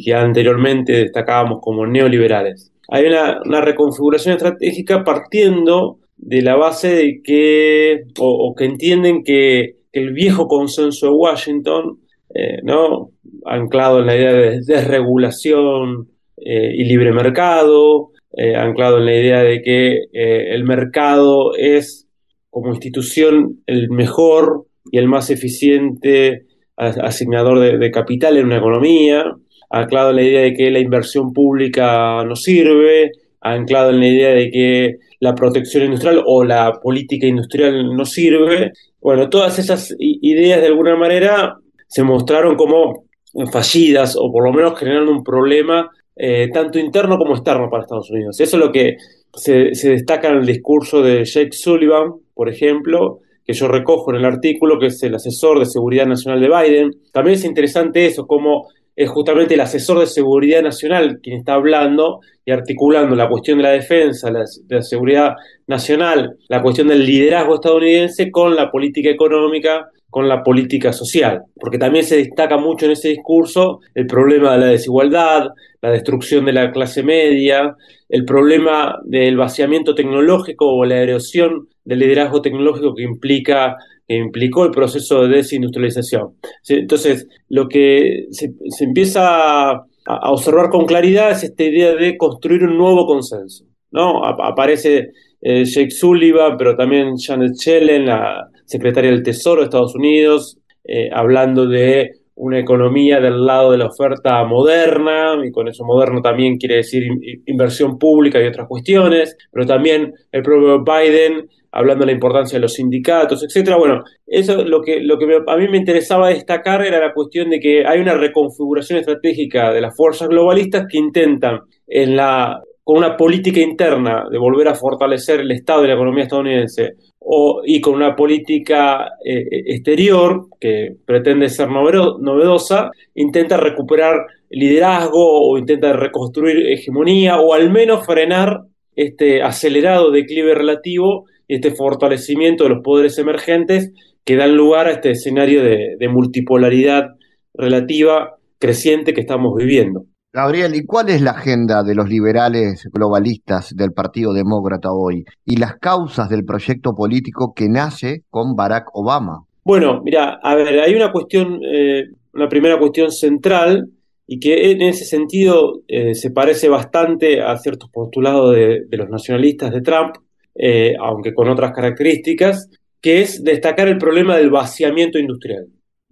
[0.04, 2.72] que anteriormente destacábamos como neoliberales.
[2.88, 10.12] Hay una, reconfiguración estratégica partiendo de la base de que, o, que entienden que, el
[10.12, 11.98] viejo consenso de Washington,
[12.32, 13.10] eh, ¿no?
[13.44, 18.10] anclado en la idea de desregulación eh, y libre mercado,
[18.56, 22.08] anclado en la idea de que el mercado es
[22.50, 29.24] como institución el mejor y el más eficiente asignador de, capital en una economía,
[29.68, 34.30] anclado en la idea de que la inversión pública no sirve, anclado en la idea
[34.30, 38.72] de que la protección industrial o la política industrial no sirve.
[39.00, 41.56] Bueno, todas esas ideas de alguna manera
[41.86, 43.04] se mostraron como
[43.52, 48.10] fallidas o por lo menos generando un problema eh, tanto interno como externo para Estados
[48.10, 48.40] Unidos.
[48.40, 48.96] Eso es lo que
[49.34, 54.18] se, se destaca en el discurso de Jake Sullivan, por ejemplo, que yo recojo en
[54.18, 56.90] el artículo, que es el asesor de seguridad nacional de Biden.
[57.12, 62.20] También es interesante eso, cómo es justamente el asesor de seguridad nacional quien está hablando
[62.44, 65.34] y articulando la cuestión de la defensa, la, de la seguridad
[65.66, 71.78] nacional, la cuestión del liderazgo estadounidense con la política económica, con la política social, porque
[71.78, 75.50] también se destaca mucho en ese discurso el problema de la desigualdad,
[75.80, 77.76] la destrucción de la clase media,
[78.08, 83.76] el problema del vaciamiento tecnológico o la erosión del liderazgo tecnológico que implica
[84.16, 86.34] implicó el proceso de desindustrialización.
[86.68, 89.86] Entonces, lo que se, empieza a,
[90.30, 93.64] observar con claridad es esta idea de construir un nuevo consenso.
[93.92, 94.24] ¿no?
[94.24, 100.58] aparece eh, Jake Sullivan, pero también Janet Yellen, la secretaria del Tesoro de Estados Unidos,
[100.84, 106.22] eh, hablando de una economía del lado de la oferta moderna, y con eso moderno
[106.22, 107.02] también quiere decir
[107.44, 112.62] inversión pública y otras cuestiones, pero también el propio Biden hablando de la importancia de
[112.62, 113.76] los sindicatos, etcétera.
[113.76, 117.60] Bueno, eso lo que, lo que a mí me interesaba destacar era la cuestión de
[117.60, 123.16] que hay una reconfiguración estratégica de las fuerzas globalistas que intentan en la con una
[123.16, 127.94] política interna de volver a fortalecer el Estado y la economía estadounidense, o, y con
[127.94, 137.38] una política eh, exterior que pretende ser novedosa, intenta recuperar liderazgo o intenta reconstruir hegemonía
[137.38, 138.62] o al menos frenar
[138.96, 143.92] este acelerado declive relativo y este fortalecimiento de los poderes emergentes
[144.24, 147.14] que dan lugar a este escenario de multipolaridad
[147.54, 150.04] relativa creciente que estamos viviendo.
[150.32, 155.56] Gabriel, ¿y cuál es la agenda de los liberales globalistas del Partido Demócrata hoy y
[155.56, 159.40] las causas del proyecto político que nace con Barack Obama?
[159.64, 163.86] Bueno, mira, a ver, hay una cuestión, eh, una primera cuestión central
[164.24, 169.72] y que en ese sentido eh, se parece bastante a ciertos postulados de, los nacionalistas
[169.72, 170.14] de Trump,
[170.54, 175.66] eh, aunque con otras características, que es destacar el problema del vaciamiento industrial.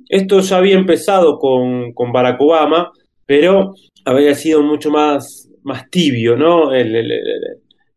[0.08, 2.90] Esto ya había empezado con, con Barack Obama,
[3.28, 3.74] pero
[4.06, 6.70] había sido mucho más, más tibio, ¿no?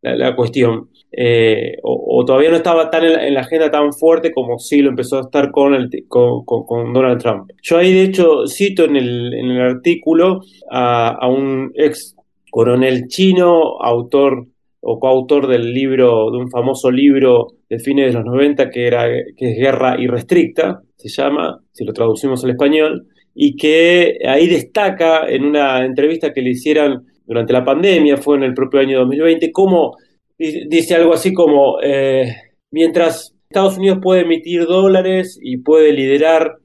[0.02, 0.90] la, cuestión.
[1.10, 5.18] Eh, o, todavía no estaba tan en la, agenda tan fuerte como sí lo empezó
[5.18, 5.90] a estar con,
[6.94, 7.50] Donald Trump.
[7.62, 12.14] Yo ahí de hecho cito en el, en el artículo a, un ex
[12.50, 14.48] coronel chino, autor
[14.82, 19.06] o coautor del libro, de un famoso libro de fines de los 90 que, era,
[19.38, 25.30] que es Guerra Irrestricta, se llama, si lo traducimos al español, y que ahí destaca
[25.30, 29.52] en una entrevista que le hicieron durante la pandemia, fue en el propio año 2020,
[29.52, 29.98] como
[30.38, 32.36] dice algo así como, eh,
[32.72, 36.58] mientras Estados Unidos puede emitir dólares y puede liderar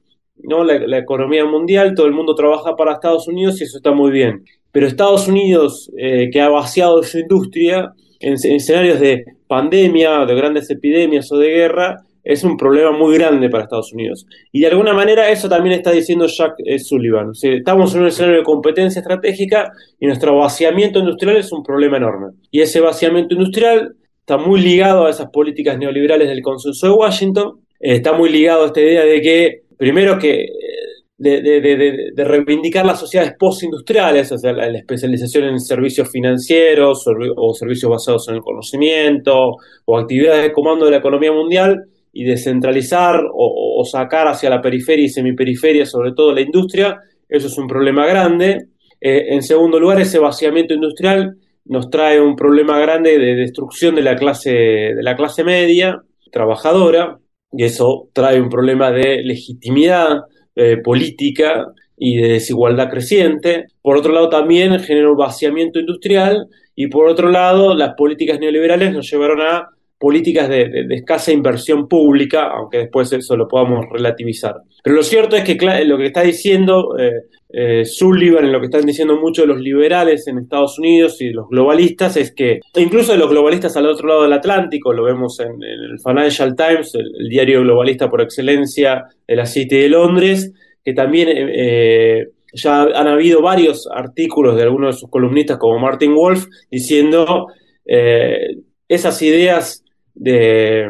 [0.43, 0.63] ¿no?
[0.63, 4.43] La, economía mundial, todo el mundo trabaja para Estados Unidos y eso está muy bien.
[4.71, 10.69] Pero Estados Unidos, eh, que ha vaciado su industria en, escenarios de pandemia, de grandes
[10.69, 14.25] epidemias o de guerra, es un problema muy grande para Estados Unidos.
[14.51, 17.31] Y de alguna manera eso también está diciendo Jack eh, Sullivan.
[17.41, 22.33] estamos en un escenario de competencia estratégica y nuestro vaciamiento industrial es un problema enorme.
[22.51, 27.61] Y ese vaciamiento industrial está muy ligado a esas políticas neoliberales del consenso de Washington,
[27.79, 30.49] eh, está muy ligado a esta idea de que primero que eh,
[31.17, 37.05] de, reivindicar las sociedades postindustriales, o sea, la, especialización en servicios financieros
[37.37, 41.85] o, servicios basados en el conocimiento o actividades de comando de la economía mundial
[42.17, 46.99] y descentralizar o, sacar hacia la periferia y semiperiferia, sobre todo la industria,
[47.29, 48.69] eso es un problema grande.
[48.99, 54.01] Eh, en segundo lugar, ese vaciamiento industrial nos trae un problema grande de destrucción de
[54.01, 56.01] la clase, de la clase media,
[56.31, 57.19] trabajadora,
[57.51, 60.21] y eso trae un problema de legitimidad
[60.55, 63.65] eh, política y de desigualdad creciente.
[63.83, 68.91] Por otro lado, también genera un vaciamiento industrial y por otro lado, las políticas neoliberales
[68.91, 74.55] nos llevaron a políticas de, escasa inversión pública, aunque después eso lo podamos relativizar.
[74.83, 77.11] Pero lo cierto es que lo que está diciendo eh,
[77.49, 81.47] eh, Sullivan, lo que están diciendo muchos de los liberales en Estados Unidos y los
[81.49, 85.63] globalistas, es que incluso de los globalistas al otro lado del Atlántico, lo vemos en,
[85.63, 91.29] el Financial Times, el, diario globalista por excelencia de la City de Londres, que también
[91.29, 96.45] eh, eh, ya han habido varios artículos de algunos de sus columnistas como Martin Wolf
[96.69, 97.47] diciendo
[98.89, 99.85] esas ideas
[100.17, 100.89] de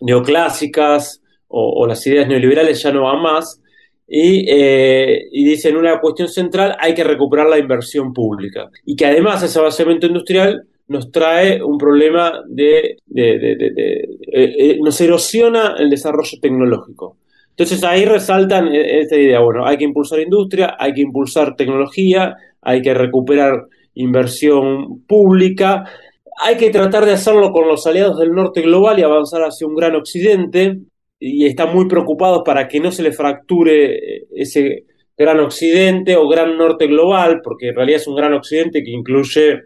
[0.00, 3.60] neoclásicas o, las ideas neoliberales ya no van más,
[4.08, 8.70] y, eh, y dicen una cuestión central, hay que recuperar la inversión pública.
[8.86, 15.74] Y que además ese basamiento industrial nos trae un problema de, eh, eh, nos erosiona
[15.78, 17.16] el desarrollo tecnológico.
[17.50, 22.80] Entonces ahí resaltan esta idea, bueno, hay que impulsar industria, hay que impulsar tecnología, hay
[22.80, 25.84] que recuperar inversión pública,
[26.38, 29.74] hay que tratar de hacerlo con los aliados del norte global y avanzar hacia un
[29.74, 30.78] gran occidente,
[31.18, 36.28] y están muy preocupados para que no se le fracture eh, ese gran occidente o
[36.28, 39.60] gran norte global, porque en realidad es un gran occidente que incluye,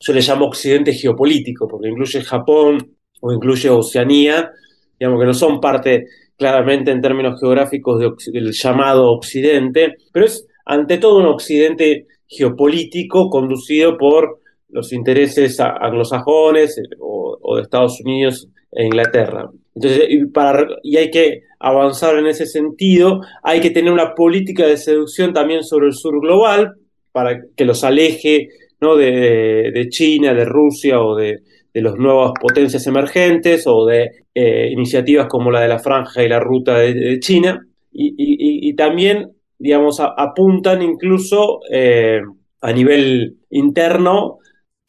[0.00, 4.50] yo le llamo occidente geopolítico, porque incluye Japón o incluye Oceanía,
[4.98, 6.06] digamos que no son parte
[6.36, 8.00] claramente en términos geográficos
[8.32, 14.41] del llamado occidente, pero es ante todo un occidente geopolítico conducido por
[14.72, 19.50] los intereses anglosajones eh, o de Estados Unidos e Inglaterra.
[19.74, 24.66] Entonces, y, para, y hay que avanzar en ese sentido, hay que tener una política
[24.66, 26.74] de seducción también sobre el sur global
[27.12, 28.48] para que los aleje
[28.80, 28.96] ¿no?
[28.96, 31.40] de, China, de Rusia o de,
[31.74, 36.40] las nuevas potencias emergentes o de eh, iniciativas como la de la franja y la
[36.40, 37.60] ruta de, China.
[37.94, 42.20] Y, también, digamos, apuntan incluso eh,
[42.62, 44.38] a nivel interno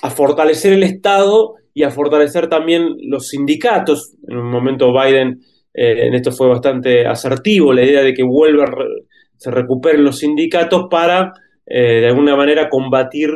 [0.03, 4.13] a fortalecer el Estado y a fortalecer también los sindicatos.
[4.27, 5.39] En un momento Biden
[5.73, 8.67] eh, en esto fue bastante asertivo, la idea de que vuelvan,
[9.37, 11.31] se recuperen los sindicatos para,
[11.65, 13.29] eh, de alguna manera, combatir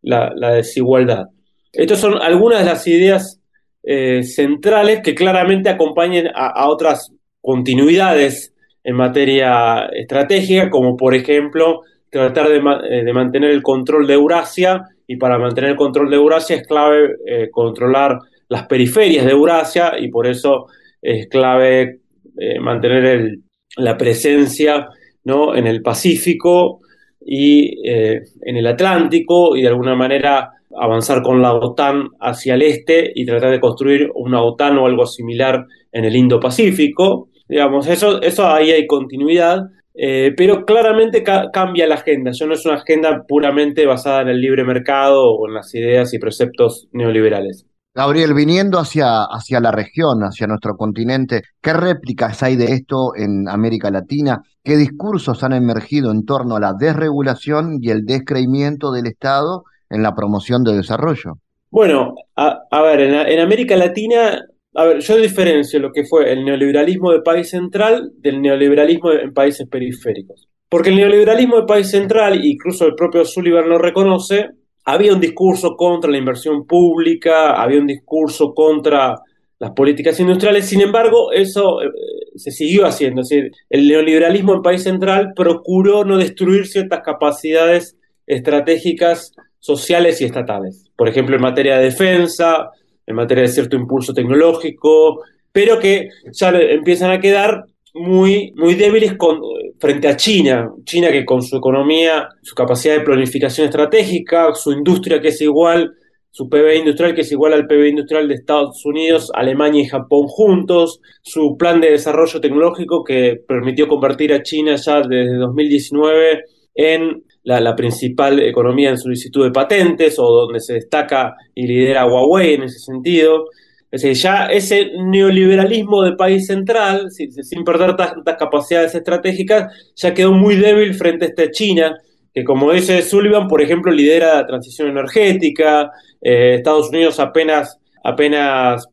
[0.00, 1.24] la, desigualdad.
[1.72, 3.40] Estas son algunas de las ideas
[3.82, 8.54] eh, centrales que claramente acompañan a, otras continuidades
[8.84, 11.80] en materia estratégica, como por ejemplo
[12.10, 12.60] tratar de,
[13.04, 17.16] de mantener el control de Eurasia y para mantener el control de Eurasia es clave
[17.26, 20.68] eh, controlar las periferias de Eurasia y por eso
[21.02, 22.00] es clave
[22.38, 23.36] eh, mantener
[23.76, 24.88] la presencia
[25.24, 25.54] ¿no?
[25.54, 26.80] en el Pacífico
[27.20, 32.62] y eh, en el Atlántico y de alguna manera avanzar con la OTAN hacia el
[32.62, 37.28] este y tratar de construir una OTAN o algo similar en el Indo-Pacífico.
[37.46, 39.58] Digamos, eso, eso ahí hay continuidad,
[39.94, 44.40] eh, pero claramente cambia la agenda, ya no es una agenda puramente basada en el
[44.40, 47.66] libre mercado o en las ideas y preceptos neoliberales.
[47.94, 53.46] Gabriel, viniendo hacia, hacia la región, hacia nuestro continente, ¿qué réplicas hay de esto en
[53.50, 54.42] América Latina?
[54.64, 60.02] ¿Qué discursos han emergido en torno a la desregulación y el descreimiento del Estado en
[60.02, 61.34] la promoción de desarrollo?
[61.70, 64.40] Bueno, a, ver, en América Latina
[64.74, 69.32] a ver, yo diferencio lo que fue el neoliberalismo de país central del neoliberalismo en
[69.32, 70.48] países periféricos.
[70.68, 74.48] Porque el neoliberalismo de país central, incluso el propio Sullivan lo reconoce,
[74.84, 79.14] había un discurso contra la inversión pública, había un discurso contra
[79.58, 81.88] las políticas industriales, sin embargo, eso, eh,
[82.34, 83.20] se siguió haciendo.
[83.20, 87.96] Es decir, el neoliberalismo en país central procuró no destruir ciertas capacidades
[88.26, 90.90] estratégicas sociales y estatales.
[90.96, 92.70] Por ejemplo, en materia de defensa,
[93.06, 99.14] en materia de cierto impulso tecnológico, pero que ya empiezan a quedar muy, muy débiles
[99.16, 99.40] con,
[99.78, 100.72] frente a China.
[100.84, 105.92] China que con su economía, su capacidad de planificación estratégica, su industria que es igual,
[106.30, 110.26] su PBI industrial que es igual al PBI industrial de Estados Unidos, Alemania y Japón
[110.28, 116.44] juntos, su plan de desarrollo tecnológico que permitió convertir a China ya desde 2019
[116.74, 122.54] en la, principal economía en solicitud de patentes o donde se destaca y lidera Huawei
[122.54, 123.46] en ese sentido.
[123.90, 130.32] Es decir, ya ese neoliberalismo de país central, sin, perder tantas capacidades estratégicas, ya quedó
[130.32, 131.98] muy débil frente a esta China,
[132.32, 135.90] que como dice Sullivan, por ejemplo, lidera la transición energética,
[136.22, 138.88] eh, Estados Unidos apenas, apenas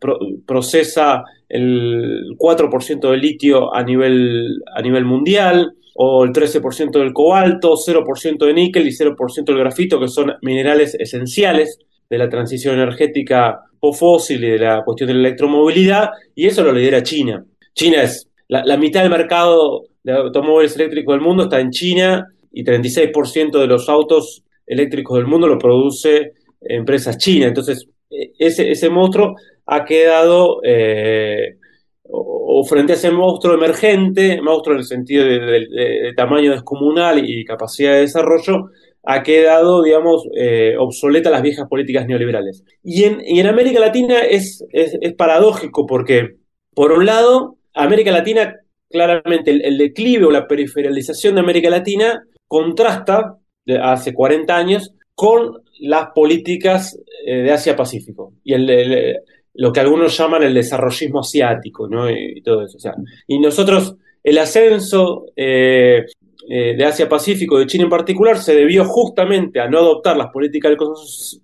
[0.45, 7.73] procesa el 4% de litio a nivel, a nivel mundial, o el 13% del cobalto,
[7.75, 11.77] 0% de níquel y 0% del grafito, que son minerales esenciales
[12.09, 16.71] de la transición energética fósil y de la cuestión de la electromovilidad, y eso lo
[16.71, 17.43] lidera China.
[17.73, 22.63] China es la, mitad del mercado de automóviles eléctricos del mundo está en China y
[22.63, 26.31] 36% de los autos eléctricos del mundo lo produce
[26.61, 27.49] empresas chinas.
[27.49, 29.35] Entonces, e, ese, ese monstruo
[29.65, 31.57] ha quedado, eh,
[32.11, 37.93] o, frente a ese monstruo emergente, monstruo en el sentido de tamaño descomunal y capacidad
[37.93, 38.69] de desarrollo,
[39.03, 42.63] ha quedado, digamos, eh, obsoleta las viejas políticas neoliberales.
[42.83, 46.35] Y en, América Latina es, es, paradójico porque,
[46.73, 48.57] por un lado, América Latina,
[48.89, 53.37] claramente el, declive o la periferialización de América Latina contrasta
[53.81, 59.17] hace 40 años con las políticas eh, de Asia-Pacífico y el,
[59.59, 62.09] lo que algunos llaman el desarrollismo asiático, ¿no?
[62.09, 62.77] Y, todo eso.
[62.77, 62.93] O sea,
[63.27, 63.93] y nosotros,
[64.23, 66.05] el ascenso eh,
[66.49, 70.71] eh, de Asia-Pacífico, de China en particular, se debió justamente a no adoptar las políticas
[70.71, 70.77] del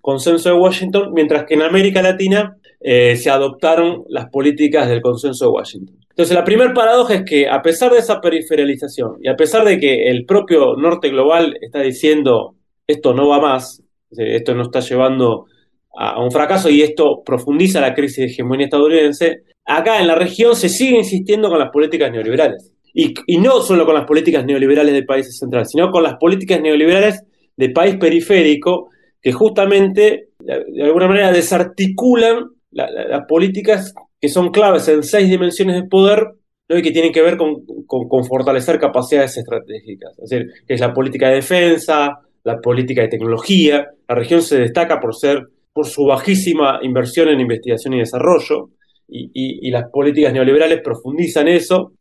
[0.00, 5.44] consenso de Washington, mientras que en América Latina eh, se adoptaron las políticas del consenso
[5.44, 5.96] de Washington.
[6.08, 9.78] Entonces, la primera paradoja es que a pesar de esa periferialización y a pesar de
[9.78, 12.54] que el propio norte global está diciendo
[12.86, 15.44] esto no va más, esto nos está llevando
[15.96, 20.54] a un fracaso y esto profundiza la crisis de hegemonía estadounidense, acá en la región
[20.54, 22.72] se sigue insistiendo con las políticas neoliberales.
[22.92, 27.22] Y, no solo con las políticas neoliberales de países centrales, sino con las políticas neoliberales
[27.54, 28.88] de país periférico
[29.20, 35.88] que justamente, de, alguna manera, desarticulan las políticas que son claves en seis dimensiones de
[35.88, 36.20] poder
[36.68, 37.54] y que tienen que ver con,
[37.86, 40.18] con, fortalecer capacidades estratégicas.
[40.22, 43.88] Es decir, que es la política de defensa, la política de tecnología.
[44.08, 48.70] La región se destaca por ser por su bajísima inversión en investigación y desarrollo
[49.06, 51.92] y, las políticas neoliberales profundizan eso,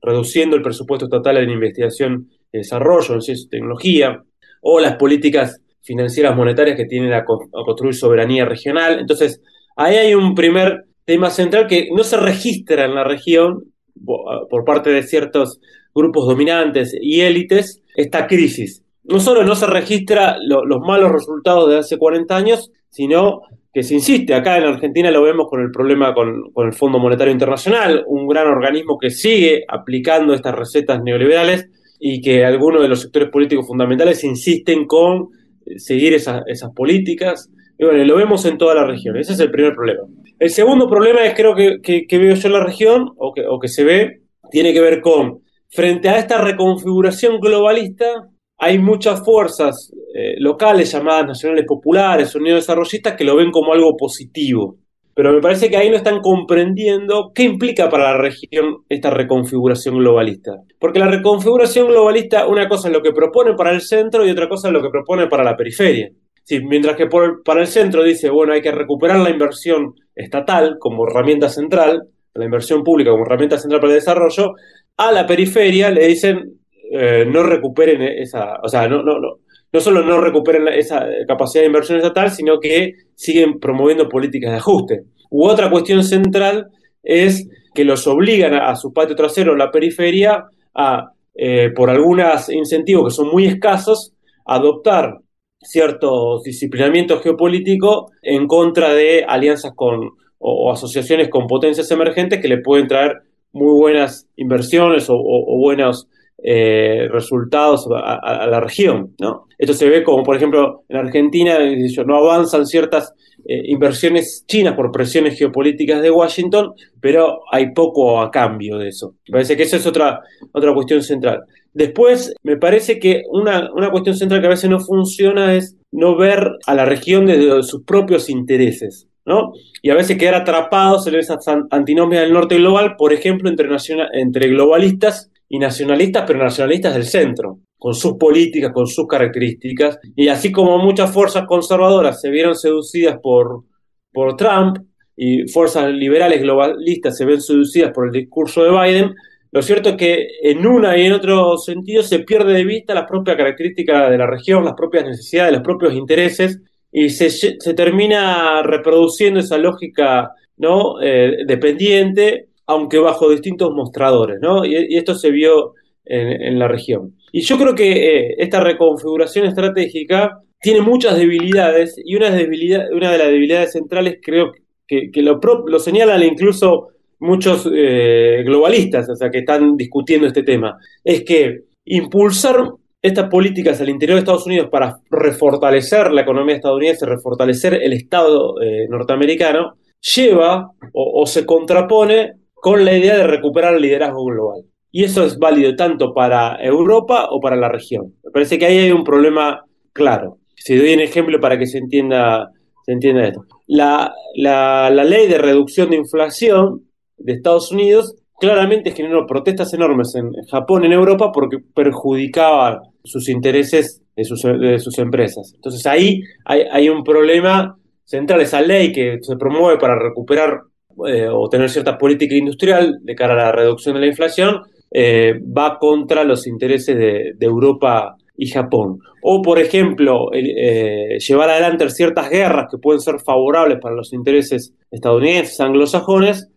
[0.00, 4.22] reduciendo el presupuesto estatal en investigación y desarrollo, en ciencia y tecnología,
[4.60, 9.00] o las políticas financieras monetarias que tienen a, construir soberanía regional.
[9.00, 9.42] Entonces,
[9.74, 13.64] ahí hay un primer tema central que no se registra en la región
[14.04, 15.58] por parte de ciertos
[15.92, 18.84] grupos dominantes y élites esta crisis.
[19.02, 23.42] No solo no se registra los malos resultados de hace 40 años, sino
[23.74, 24.32] que se insiste.
[24.32, 28.46] Acá en Argentina lo vemos con el problema con, el Fondo Monetario Internacional, un gran
[28.46, 31.68] organismo que sigue aplicando estas recetas neoliberales
[32.00, 35.28] y que algunos de los sectores políticos fundamentales insisten con
[35.76, 36.42] seguir esas
[36.74, 37.50] políticas.
[37.78, 39.18] Y bueno, lo vemos en toda la región.
[39.18, 40.04] Ese es el primer problema.
[40.38, 43.58] El segundo problema es creo que, que, veo yo en la región, o que, o
[43.58, 49.92] que se ve, tiene que ver con, frente a esta reconfiguración globalista, hay muchas fuerzas
[50.14, 54.76] eh, locales llamadas nacionales populares o neodesarrollistas que lo ven como algo positivo.
[55.14, 59.96] Pero me parece que ahí no están comprendiendo qué implica para la región esta reconfiguración
[59.98, 60.52] globalista.
[60.78, 64.46] Porque la reconfiguración globalista, una cosa es lo que propone para el centro y otra
[64.46, 66.10] cosa es lo que propone para la periferia.
[66.44, 67.06] Sí, mientras que
[67.44, 72.02] para el centro dice, bueno, hay que recuperar la inversión estatal como herramienta central,
[72.34, 74.52] la inversión pública como herramienta central para el desarrollo,
[74.98, 76.60] a la periferia le dicen,
[76.98, 79.38] eh, no recuperen esa, o sea, no, no, no,
[79.72, 84.58] no solo no recuperen esa capacidad de inversión estatal, sino que siguen promoviendo políticas de
[84.58, 85.02] ajuste.
[85.30, 86.68] U otra cuestión central
[87.02, 90.44] es que los obligan a, su patio trasero, la periferia,
[90.74, 95.18] a, eh, por algunos incentivos que son muy escasos, adoptar
[95.60, 102.58] ciertos disciplinamientos geopolíticos en contra de alianzas con o, asociaciones con potencias emergentes que le
[102.58, 103.12] pueden traer
[103.52, 105.18] muy buenas inversiones o,
[105.58, 106.08] buenos
[106.42, 109.14] eh, resultados a, la región.
[109.18, 109.46] ¿no?
[109.58, 111.58] Esto se ve como, por ejemplo, en Argentina
[112.06, 113.14] no avanzan ciertas
[113.48, 119.14] eh, inversiones chinas por presiones geopolíticas de Washington, pero hay poco a cambio de eso.
[119.28, 120.20] Me parece que esa es otra,
[120.52, 121.42] otra cuestión central.
[121.72, 126.16] Después, me parece que una, una cuestión central que a veces no funciona es no
[126.16, 129.08] ver a la región desde sus propios intereses.
[129.24, 129.52] ¿no?
[129.82, 131.38] Y a veces quedar atrapados en esa
[131.70, 133.68] antinomia del norte global, por ejemplo, entre,
[134.12, 139.98] entre globalistas y nacionalistas, pero nacionalistas del centro, con sus políticas, con sus características.
[140.14, 143.64] Y así como muchas fuerzas conservadoras se vieron seducidas por,
[144.12, 144.78] por Trump
[145.16, 149.14] y fuerzas liberales globalistas se ven seducidas por el discurso de Biden,
[149.52, 153.06] lo cierto es que en una y en otro sentido se pierde de vista las
[153.06, 156.60] propias características de la región, las propias necesidades, los propios intereses,
[156.92, 161.00] y se, se termina reproduciendo esa lógica ¿no?
[161.02, 164.64] Eh, dependiente aunque bajo distintos mostradores, ¿no?
[164.64, 167.16] Y, esto se vio en, la región.
[167.32, 173.10] Y yo creo que eh, esta reconfiguración estratégica tiene muchas debilidades y una, debilidad, una
[173.10, 174.52] de las debilidades centrales creo
[174.86, 176.88] que, lo, lo, señalan incluso
[177.18, 182.56] muchos eh, globalistas, o sea, que están discutiendo este tema, es que impulsar
[183.02, 188.60] estas políticas al interior de Estados Unidos para refortalecer la economía estadounidense, refortalecer el Estado
[188.60, 189.74] eh, norteamericano,
[190.14, 194.62] lleva o, se contrapone con la idea de recuperar el liderazgo global.
[194.90, 198.14] Y eso es válido tanto para Europa o para la región.
[198.24, 200.38] Me parece que ahí hay un problema claro.
[200.56, 202.50] Si doy un ejemplo para que se entienda,
[202.84, 203.44] se entienda esto.
[203.66, 206.86] La, la, ley de reducción de inflación
[207.18, 214.02] de Estados Unidos claramente generó protestas enormes en Japón en Europa porque perjudicaba sus intereses
[214.16, 215.52] de sus, de sus empresas.
[215.54, 218.40] Entonces ahí hay, hay, un problema central.
[218.40, 220.62] Esa ley que se promueve para recuperar
[221.06, 225.34] eh, o tener cierta política industrial de cara a la reducción de la inflación, eh,
[225.56, 229.00] va contra los intereses de, Europa y Japón.
[229.22, 234.72] O, por ejemplo, eh, llevar adelante ciertas guerras que pueden ser favorables para los intereses
[234.90, 236.48] estadounidenses, anglosajones,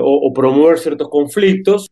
[0.00, 1.88] o, promover ciertos conflictos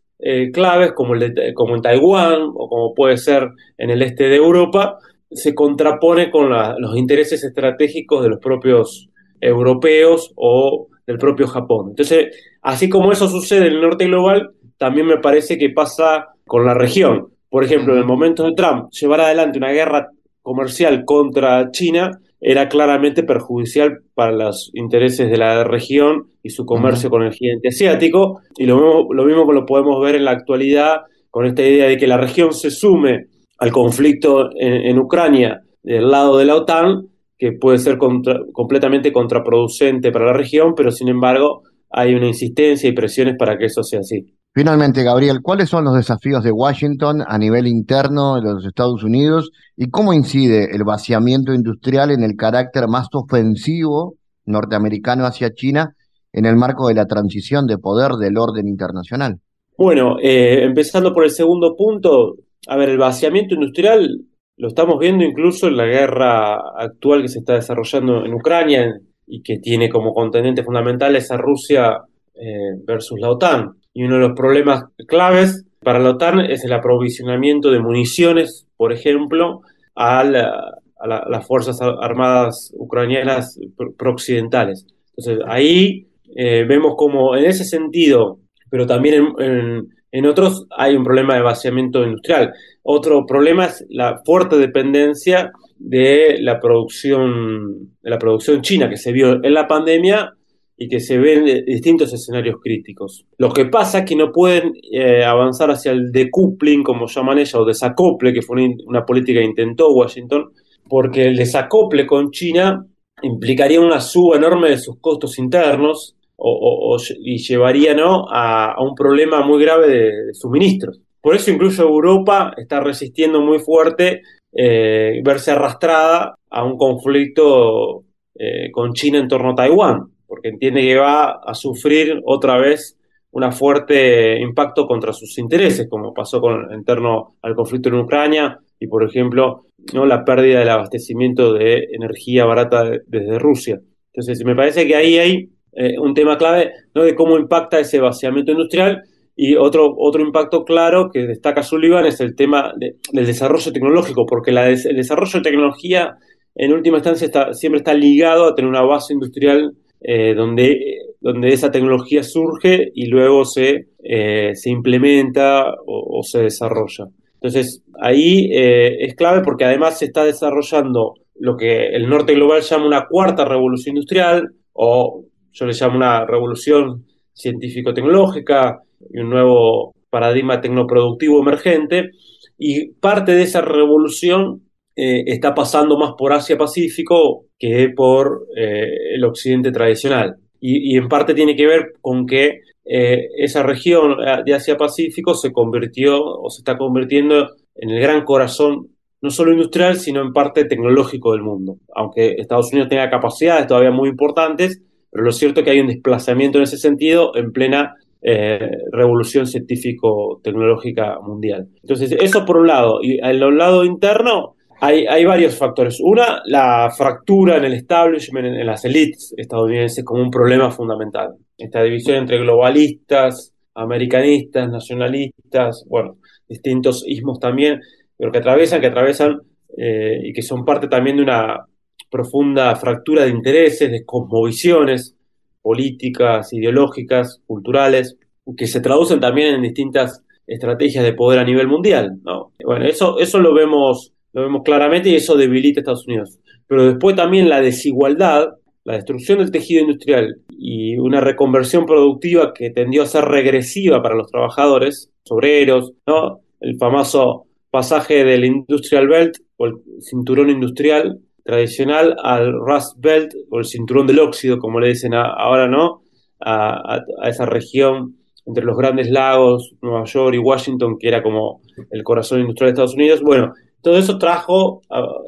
[0.54, 1.12] claves como,
[1.54, 4.96] como en Taiwán o como puede ser en el este de Europa,
[5.30, 9.10] se contrapone con los intereses estratégicos de los propios
[9.42, 11.90] europeos o del propio Japón.
[11.90, 16.64] Entonces, así como eso sucede en el norte global, también me parece que pasa con
[16.64, 17.28] la región.
[17.48, 20.08] Por ejemplo, en el momento de Trump, llevar adelante una guerra
[20.42, 27.10] comercial contra China era claramente perjudicial para los intereses de la región y su comercio
[27.10, 28.40] con el gigante asiático.
[28.56, 31.98] Y lo mismo, lo mismo lo podemos ver en la actualidad con esta idea de
[31.98, 33.26] que la región se sume
[33.58, 37.08] al conflicto en Ucrania del lado de la OTAN
[37.40, 42.92] que puede ser completamente contraproducente para la región, pero sin embargo hay una insistencia y
[42.92, 44.26] presiones para que eso sea así.
[44.52, 49.50] Finalmente, Gabriel, ¿cuáles son los desafíos de Washington a nivel interno de los Estados Unidos
[49.74, 55.94] y cómo incide el vaciamiento industrial en el carácter más ofensivo norteamericano hacia China
[56.34, 59.36] en el marco de la transición de poder del orden internacional?
[59.78, 62.34] Bueno, eh, empezando por el segundo punto,
[62.68, 64.26] a ver, el vaciamiento industrial
[64.56, 68.92] lo estamos viendo incluso en la guerra actual que se está desarrollando en Ucrania
[69.26, 71.98] y que tiene como contendiente fundamental esa Rusia
[72.34, 73.70] eh, versus la OTAN.
[73.94, 78.92] Y uno de los problemas claves para la OTAN es el aprovisionamiento de municiones, por
[78.92, 79.60] ejemplo,
[79.94, 83.58] a, las Fuerzas Armadas ucranianas
[83.96, 84.84] prooccidentales.
[85.16, 88.40] Entonces ahí eh, vemos como en ese sentido,
[88.70, 92.52] pero también en en otros hay un problema de vaciamiento industrial.
[92.82, 99.12] Otro problema es la fuerte dependencia de la producción, de la producción china que se
[99.12, 100.34] vio en la pandemia
[100.82, 103.26] y que se ve en distintos escenarios críticos.
[103.36, 107.54] Lo que pasa es que no pueden eh, avanzar hacia el decoupling, como llaman ellos,
[107.54, 110.52] o desacople, que fue una, política que intentó Washington,
[110.88, 112.86] porque el desacople con China
[113.22, 118.24] implicaría una suba enorme de sus costos internos, o, y llevaría ¿no?
[118.30, 120.98] a, un problema muy grave de, suministros.
[121.20, 128.04] Por eso incluso Europa está resistiendo muy fuerte eh, verse arrastrada a un conflicto
[128.34, 132.96] eh, con China en torno a Taiwán, porque entiende que va a sufrir otra vez
[133.32, 138.58] un fuerte impacto contra sus intereses, como pasó con en torno al conflicto en Ucrania
[138.78, 140.04] y, por ejemplo, ¿no?
[140.04, 143.80] la pérdida del abastecimiento de energía barata desde Rusia.
[144.12, 147.04] Entonces, me parece que ahí hay eh, un tema clave ¿no?
[147.04, 149.02] de cómo impacta ese vaciamiento industrial.
[149.36, 152.72] Y otro, otro impacto claro que destaca Sullivan es el tema
[153.12, 156.10] del desarrollo tecnológico, porque el desarrollo de tecnología
[156.54, 159.72] en última instancia siempre está ligado a tener una base industrial
[160.02, 160.76] eh, donde
[161.20, 167.06] donde esa tecnología surge y luego se, eh, se implementa o, se desarrolla.
[167.34, 172.62] Entonces, ahí eh, es clave porque además se está desarrollando lo que el norte global
[172.62, 179.94] llama una cuarta revolución industrial, o yo le llamo una revolución científico-tecnológica y un nuevo
[180.10, 182.10] paradigma tecnoproductivo emergente,
[182.58, 184.62] y parte de esa revolución
[184.96, 190.36] eh, está pasando más por Asia-Pacífico que por eh, el occidente tradicional.
[190.60, 196.22] Y, en parte tiene que ver con que eh, esa región de Asia-Pacífico se convirtió
[196.22, 198.88] o se está convirtiendo en el gran corazón
[199.22, 201.78] no solo industrial, sino en parte tecnológico del mundo.
[201.94, 205.88] Aunque Estados Unidos tenga capacidades todavía muy importantes, pero lo cierto es que hay un
[205.88, 211.68] desplazamiento en ese sentido en plena eh, revolución científico-tecnológica mundial.
[211.82, 212.98] Entonces, eso por un lado.
[213.02, 215.98] Y al lado interno hay, hay, varios factores.
[216.02, 221.34] Una, la fractura en el establishment, en, las élites estadounidenses, como un problema fundamental.
[221.56, 226.16] Esta división entre globalistas, americanistas, nacionalistas, bueno,
[226.48, 227.80] distintos ismos también,
[228.16, 229.38] pero que atraviesan, que atraviesan
[229.78, 231.64] eh, y que son parte también de una
[232.10, 235.16] profunda fractura de intereses, de cosmovisiones
[235.62, 238.16] políticas, ideológicas, culturales,
[238.56, 242.18] que se traducen también en distintas estrategias de poder a nivel mundial.
[242.22, 242.52] ¿no?
[242.64, 246.38] Bueno, eso, eso lo, vemos, lo vemos claramente y eso debilita a Estados Unidos.
[246.66, 248.48] Pero después también la desigualdad,
[248.84, 254.16] la destrucción del tejido industrial y una reconversión productiva que tendió a ser regresiva para
[254.16, 256.40] los trabajadores, obreros, ¿no?
[256.60, 263.58] el famoso pasaje del Industrial Belt o el cinturón industrial tradicional al Rust Belt o
[263.58, 266.02] el cinturón del óxido, como le dicen ahora, ¿no?
[266.40, 268.16] A, esa región
[268.46, 271.60] entre los grandes lagos, Nueva York y Washington, que era como
[271.90, 273.22] el corazón industrial de Estados Unidos.
[273.22, 274.82] Bueno, todo eso trajo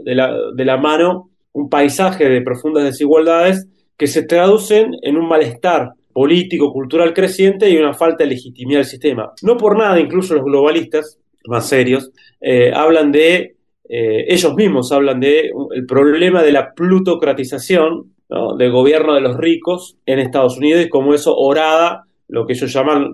[0.05, 6.73] de, la, mano un paisaje de profundas desigualdades que se traducen en un malestar político,
[6.73, 9.33] cultural creciente y una falta de legitimidad del sistema.
[9.43, 12.11] No por nada, incluso los globalistas más serios,
[12.41, 13.57] eh, hablan de
[13.95, 15.51] eh, ellos mismos hablan de
[15.87, 18.15] problema de la plutocratización
[18.57, 22.73] del gobierno de los ricos en Estados Unidos y cómo eso orada lo que ellos
[22.73, 23.13] llaman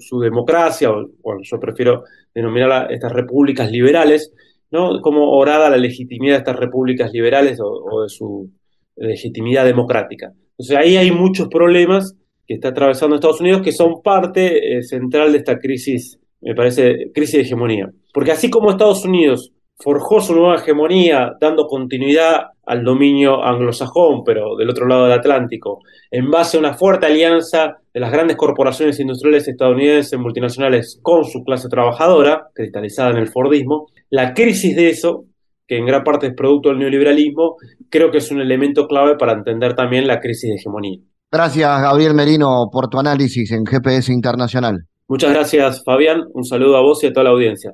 [0.00, 2.02] su, democracia, o bueno, yo prefiero
[2.34, 4.32] denominar estas repúblicas liberales,
[4.72, 5.00] ¿no?
[5.00, 8.50] como orada la legitimidad de estas repúblicas liberales o, de su
[8.96, 10.32] legitimidad democrática.
[10.58, 15.30] Entonces ahí hay muchos problemas que está atravesando Estados Unidos que son parte eh, central
[15.30, 17.92] de esta crisis, me parece, crisis de hegemonía.
[18.12, 24.56] Porque así como Estados Unidos forjó su nueva hegemonía dando continuidad al dominio anglosajón, pero
[24.56, 28.98] del otro lado del Atlántico, en base a una fuerte alianza de las grandes corporaciones
[29.00, 35.24] industriales estadounidenses multinacionales con su clase trabajadora, cristalizada en el Fordismo, la crisis de eso,
[35.66, 37.56] que en gran parte es producto del neoliberalismo,
[37.90, 41.00] creo que es un elemento clave para entender también la crisis de hegemonía.
[41.30, 44.84] Gracias, Gabriel Merino, por tu análisis en GPS Internacional.
[45.08, 46.24] Muchas gracias, Fabián.
[46.34, 47.72] Un saludo a vos y a toda la audiencia.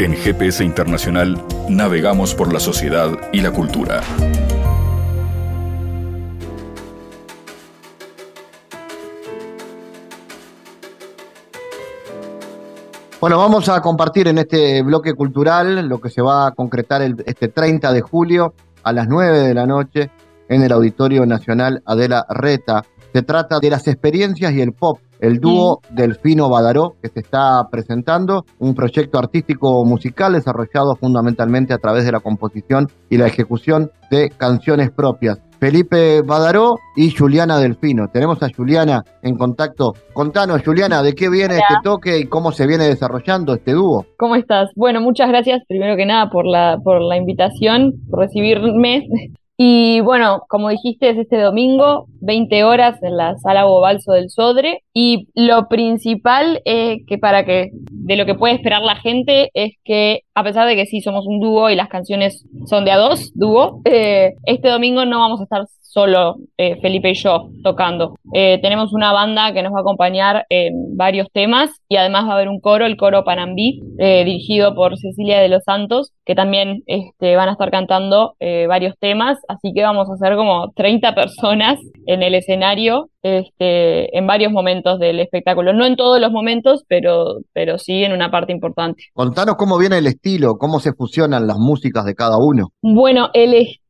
[0.00, 1.36] En GPS Internacional
[1.68, 4.00] navegamos por la sociedad y la cultura.
[13.20, 17.48] Bueno, vamos a compartir en este bloque cultural lo que se va a concretar este
[17.48, 20.10] 30 de julio a las 9 de la noche
[20.48, 22.86] en el Auditorio Nacional Adela Reta.
[23.12, 27.68] Se trata de las experiencias y el pop el dúo Delfino Badaró, que se está
[27.70, 33.90] presentando, un proyecto artístico musical desarrollado fundamentalmente a través de la composición y la ejecución
[34.10, 35.40] de canciones propias.
[35.60, 38.08] Felipe Badaró y Juliana Delfino.
[38.10, 39.92] Tenemos a Juliana en contacto.
[40.14, 44.06] Contanos, Juliana, ¿de qué viene este toque y cómo se viene desarrollando este dúo?
[44.16, 44.70] ¿Cómo estás?
[44.74, 49.06] Bueno, muchas gracias primero que nada por la, por la invitación, por recibirme.
[49.62, 54.84] Y bueno, como dijiste, es este domingo, 20 horas en la sala Bobalso del Sodre.
[54.94, 59.74] Y lo principal eh, que para que de lo que puede esperar la gente es
[59.84, 62.96] que, a pesar de que sí somos un dúo y las canciones son de a
[62.96, 68.14] dos, dúo, eh, este domingo no vamos a estar solo eh, Felipe y yo tocando.
[68.32, 72.30] Eh, tenemos una banda que nos va a acompañar en varios temas y además va
[72.30, 76.36] a haber un coro, el coro Panambí, eh, dirigido por Cecilia de los Santos, que
[76.36, 78.34] también este, van a estar cantando
[78.68, 84.26] varios temas, así que vamos a ser como 30 personas en el escenario este, en
[84.26, 85.72] varios momentos del espectáculo.
[85.72, 89.04] No en todos los momentos, pero, pero sí en una parte importante.
[89.12, 92.68] Contanos cómo viene el estilo, cómo se fusionan las músicas de cada uno.
[92.82, 93.89] Bueno, el estilo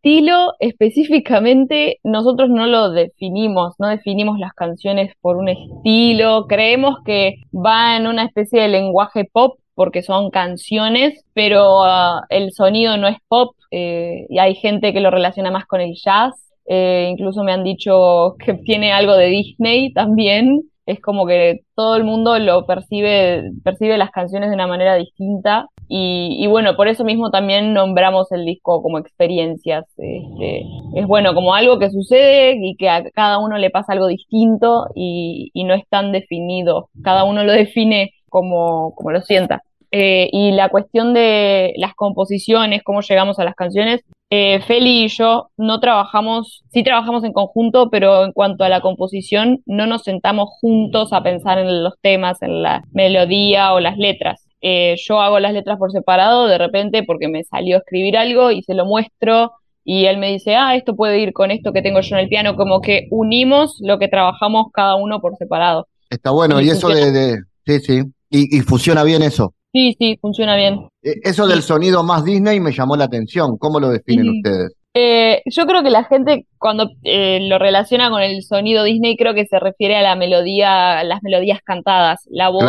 [0.58, 7.96] específicamente nosotros no lo definimos, no definimos las canciones por un estilo, creemos que va
[7.96, 13.16] en una especie de lenguaje pop porque son canciones, pero ah, el sonido no es
[13.28, 17.52] pop eh, y hay gente que lo relaciona más con el jazz eh, incluso me
[17.52, 20.62] han dicho que tiene algo de Disney también.
[20.86, 25.66] Es como que todo el mundo lo percibe, percibe las canciones de una manera distinta.
[25.92, 29.86] Y, bueno, por eso mismo también nombramos el disco como experiencias.
[29.98, 30.64] Este,
[30.94, 34.86] es bueno, como algo que sucede y que a cada uno le pasa algo distinto
[34.94, 36.90] y, no es tan definido.
[37.02, 39.64] Cada uno lo define como, como lo sienta.
[39.90, 45.08] Eh, y la cuestión de las composiciones, cómo llegamos a las canciones, eh, Feli y
[45.08, 50.04] yo no trabajamos, sí trabajamos en conjunto, pero en cuanto a la composición, no nos
[50.04, 54.46] sentamos juntos a pensar en los temas, en la melodía o las letras.
[54.62, 58.50] Eh, yo hago las letras por separado de repente porque me salió a escribir algo
[58.50, 59.52] y se lo muestro
[59.84, 62.28] y él me dice, ah, esto puede ir con esto que tengo yo en el
[62.28, 65.88] piano, como que unimos lo que trabajamos cada uno por separado.
[66.10, 69.54] Está bueno, y, eso de, Sí, sí, y, y funciona bien eso.
[69.72, 70.88] Sí, sí, funciona bien.
[71.02, 73.56] Eh, eso del sonido más Disney me llamó la atención.
[73.56, 74.72] ¿Cómo lo definen ustedes?
[74.92, 79.34] Eh, yo creo que la gente cuando eh, lo relaciona con el sonido Disney creo
[79.34, 82.20] que se refiere a la melodía, las melodías cantadas.
[82.28, 82.64] La voz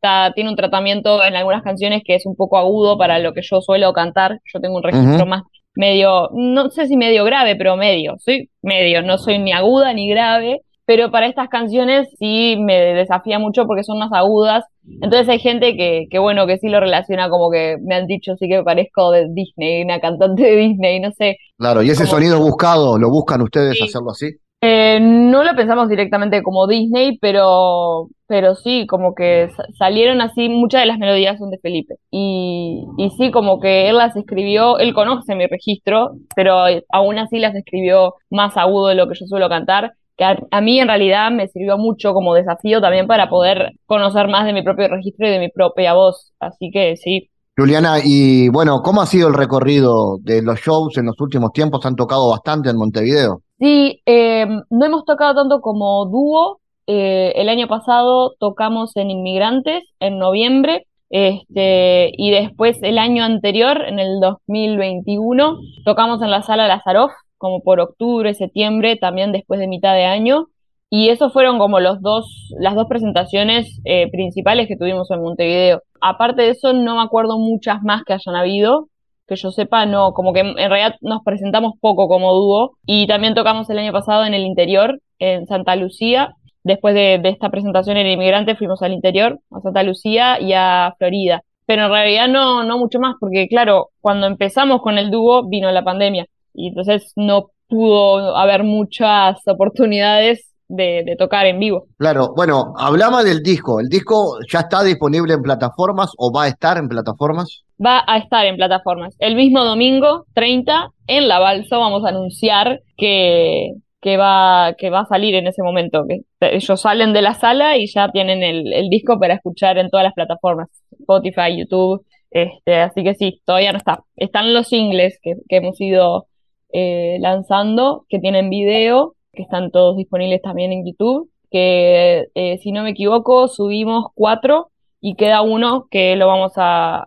[0.00, 3.42] está, tiene un tratamiento en algunas canciones que es un poco agudo para lo que
[3.42, 4.40] yo suelo cantar.
[4.52, 5.42] Yo tengo un registro más
[5.74, 8.16] medio, no sé si medio grave, pero medio.
[8.18, 13.38] Soy medio, no soy ni aguda ni grave pero para estas canciones sí me desafía
[13.38, 14.64] mucho porque son más agudas.
[15.00, 18.34] Entonces hay gente que, que, bueno, que sí lo relaciona como que me han dicho
[18.40, 21.36] sí que parezco de Disney, una cantante de Disney, no sé.
[21.56, 24.32] Claro, y ese sonido buscado, ¿lo buscan ustedes hacerlo así?
[24.62, 29.48] Eh, no lo pensamos directamente como Disney, pero, pero sí, como que
[29.78, 31.94] salieron así, muchas de las melodías son de Felipe.
[32.10, 37.38] Y, y sí, como que él las escribió, él conoce mi registro, pero aún así
[37.38, 41.30] las escribió más agudo de lo que yo suelo cantar que a, mí en realidad
[41.30, 45.30] me sirvió mucho como desafío también para poder conocer más de mi propio registro y
[45.30, 46.34] de mi propia voz.
[46.38, 47.30] Así que sí.
[47.56, 51.86] Juliana, y bueno, ¿cómo ha sido el recorrido de los shows en los últimos tiempos?
[51.86, 53.40] ¿Han tocado bastante en Montevideo?
[53.60, 56.60] Sí, eh, no hemos tocado tanto como dúo.
[56.86, 63.82] Eh, el año pasado tocamos en Inmigrantes en noviembre este, y después el año anterior,
[63.86, 69.66] en el 2021, tocamos en la sala Lazaroff como por octubre, septiembre, también después de
[69.66, 70.46] mitad de año.
[70.88, 75.82] Y esos fueron como los dos, las dos presentaciones eh, principales que tuvimos en Montevideo.
[76.00, 78.88] Aparte de eso, no me acuerdo muchas más que hayan habido.
[79.30, 82.72] Que yo sepa, no, como que en realidad nos presentamos poco como dúo.
[82.84, 86.34] Y también tocamos el año pasado en el interior, en Santa Lucía.
[86.64, 91.42] Después de, esta presentación en Inmigrante fuimos al interior, a Santa Lucía y a Florida.
[91.64, 95.70] Pero en realidad no, no mucho más, porque claro, cuando empezamos con el dúo vino
[95.70, 101.86] la pandemia y entonces no pudo haber muchas oportunidades de, tocar en vivo.
[101.98, 103.80] Claro, bueno, hablaba del disco.
[103.80, 107.64] ¿El disco ya está disponible en plataformas o va a estar en plataformas?
[107.84, 109.14] Va a estar en plataformas.
[109.18, 115.00] El mismo domingo, 30, en La Balsa, vamos a anunciar que, que, va, que va
[115.00, 116.04] a salir en ese momento.
[116.08, 119.90] Que ellos salen de la sala y ya tienen el, el disco para escuchar en
[119.90, 120.68] todas las plataformas.
[120.98, 122.04] Spotify, YouTube.
[122.30, 124.04] Este, así que sí, todavía no está.
[124.16, 126.26] Están los singles que, que hemos ido
[126.72, 132.72] eh, lanzando, que tienen video, que están todos disponibles también en YouTube, que eh, si
[132.72, 134.70] no me equivoco subimos cuatro
[135.00, 137.06] y queda uno que lo vamos a,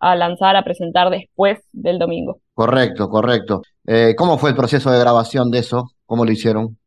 [0.00, 2.38] lanzar, a presentar después del domingo.
[2.54, 3.62] Correcto, correcto.
[3.86, 5.90] Eh, ¿Cómo fue el proceso de grabación de eso?
[6.06, 6.78] ¿Cómo lo hicieron?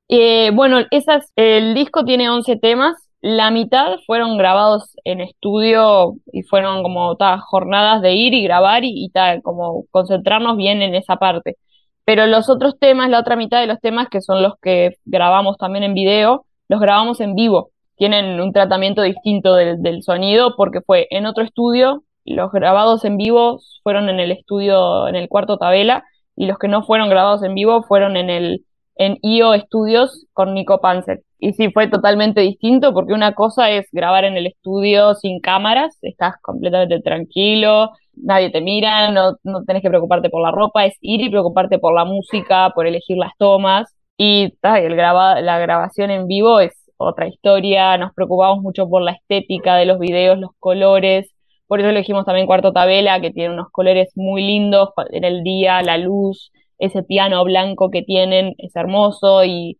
[0.53, 6.83] bueno, esas, el disco tiene 11 temas, la mitad fueron grabados en estudio y fueron
[6.83, 11.15] como tal jornadas de ir y grabar y, y tal, como concentrarnos bien en esa
[11.15, 11.57] parte.
[12.05, 15.57] Pero los otros temas, la otra mitad de los temas, que son los que grabamos
[15.57, 17.71] también en video, los grabamos en vivo.
[17.97, 22.03] Tienen un tratamiento distinto del, sonido porque fue en otro estudio.
[22.23, 26.03] Los grabados en vivo fueron en el estudio, en el cuarto Tabela,
[26.35, 28.65] y los que no fueron grabados en vivo fueron en el
[28.97, 31.21] en IO Studios con Nico Panzer.
[31.37, 35.97] Y sí, fue totalmente distinto porque una cosa es grabar en el estudio sin cámaras,
[36.01, 40.95] estás completamente tranquilo, nadie te mira, no, no tenés que preocuparte por la ropa, es
[41.01, 43.93] ir y preocuparte por la música, por elegir las tomas.
[44.17, 49.11] Y el graba, la grabación en vivo es otra historia, nos preocupamos mucho por la
[49.11, 51.35] estética de los videos, los colores,
[51.67, 55.81] por eso elegimos también Cuarto Tabela, que tiene unos colores muy lindos en el día,
[55.81, 59.79] la luz, ese piano blanco que tienen es hermoso y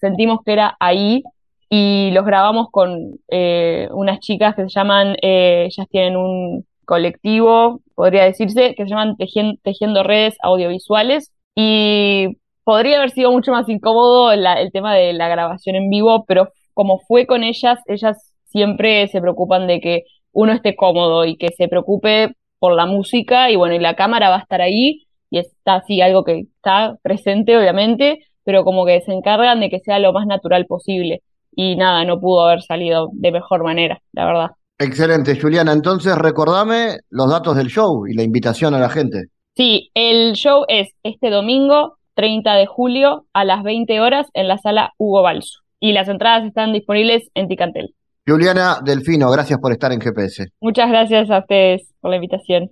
[0.00, 1.22] sentimos que era ahí
[1.70, 7.80] y los grabamos con eh, unas chicas que se llaman, eh, ellas tienen un colectivo,
[7.94, 14.32] podría decirse, que se llaman Tejiendo, Redes Audiovisuales y podría haber sido mucho más incómodo
[14.32, 19.20] el tema de la grabación en vivo, pero como fue con ellas, ellas siempre se
[19.20, 23.78] preocupan de que uno esté cómodo y que se preocupe por la música y bueno,
[23.78, 28.64] la cámara va a estar ahí y está así algo que está presente, obviamente, pero
[28.64, 31.22] como que se encargan de que sea lo más natural posible.
[31.56, 34.50] Y nada, no pudo haber salido de mejor manera, la verdad.
[34.78, 35.72] Excelente, Juliana.
[35.72, 39.26] Entonces, recordame los datos del show y la invitación a la gente.
[39.56, 44.58] Sí, el show es este domingo, 30 de julio, a las 20 horas, en la
[44.58, 45.60] sala Hugo Balso.
[45.78, 47.94] Y las entradas están disponibles en Ticantel.
[48.26, 50.48] Juliana Delfino, gracias por estar en GPS.
[50.60, 52.70] Muchas gracias a ustedes por la invitación.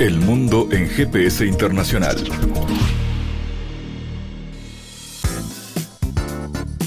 [0.00, 2.16] El mundo en GPS Internacional.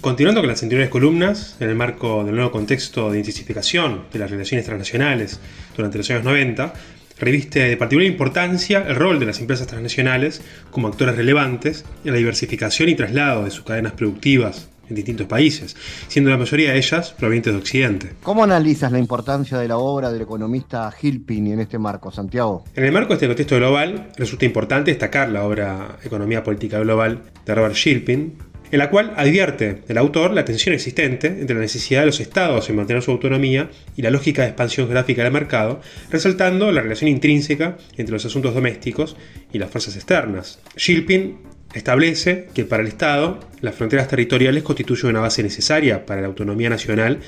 [0.00, 4.30] Continuando con las anteriores columnas, en el marco del nuevo contexto de intensificación de las
[4.30, 5.40] relaciones transnacionales
[5.76, 6.72] durante los años 90,
[7.18, 12.16] reviste de particular importancia el rol de las empresas transnacionales como actores relevantes en la
[12.16, 15.76] diversificación y traslado de sus cadenas productivas en distintos países,
[16.08, 18.12] siendo la mayoría de ellas provenientes de Occidente.
[18.22, 22.64] ¿Cómo analizas la importancia de la obra del economista Hilpin en este marco, Santiago?
[22.74, 27.22] En el marco de este contexto global, resulta importante destacar la obra Economía Política Global
[27.46, 32.00] de Robert Shilpin, en la cual advierte el autor la tensión existente entre la necesidad
[32.00, 35.80] de los estados en mantener su autonomía y la lógica de expansión gráfica del mercado,
[36.10, 39.16] resaltando la relación intrínseca entre los asuntos domésticos
[39.52, 40.60] y las fuerzas externas.
[40.76, 41.38] Shilpin
[41.74, 46.70] establece que para el Estado las fronteras territoriales constituyen una base necesaria para la autonomía
[46.70, 47.20] nacional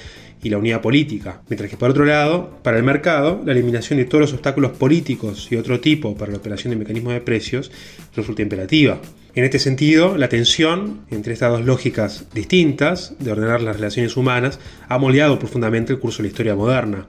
[0.43, 4.07] y la unidad política, mientras que por otro lado, para el mercado, la eliminación de
[4.07, 7.71] todos los obstáculos políticos y otro tipo para la operación de mecanismos de precios
[8.17, 9.01] resulta imperativa.
[9.35, 14.59] En este sentido, la tensión entre estas dos lógicas distintas de ordenar las relaciones humanas
[14.89, 17.07] ha moldeado profundamente el curso de la historia moderna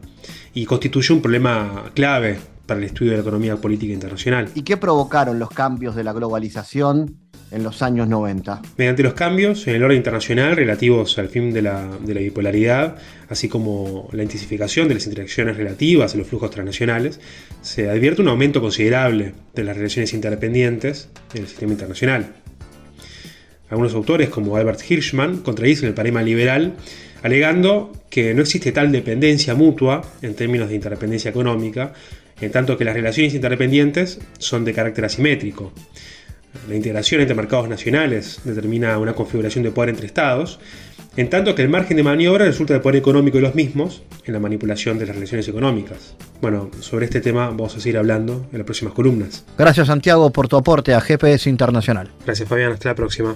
[0.54, 4.50] y constituye un problema clave para el estudio de la economía política internacional.
[4.56, 7.18] ¿Y qué provocaron los cambios de la globalización
[7.54, 8.62] en los años 90?
[8.78, 12.96] Mediante los cambios en el orden internacional relativos al fin de la, bipolaridad,
[13.30, 17.20] así como la intensificación de las interacciones relativas a los flujos transnacionales,
[17.62, 22.34] se advierte un aumento considerable de las relaciones interdependientes en el sistema internacional.
[23.70, 26.74] Algunos autores, como Albert Hirschman, contradicen el paradigma liberal,
[27.24, 31.94] alegando que no existe tal dependencia mutua en términos de interdependencia económica,
[32.42, 35.74] en tanto que las relaciones interdependientes son de carácter asimétrico.
[36.68, 40.60] La integración entre mercados nacionales determina una configuración de poder entre estados,
[41.16, 44.34] en tanto que el margen de maniobra resulta del poder económico de los mismos en
[44.34, 46.16] la manipulación de las relaciones económicas.
[46.42, 49.46] Bueno, sobre este tema vamos a seguir hablando en las próximas columnas.
[49.58, 52.12] Gracias Santiago por tu aporte a GPS Internacional.
[52.26, 53.36] Gracias Fabián, hasta la próxima.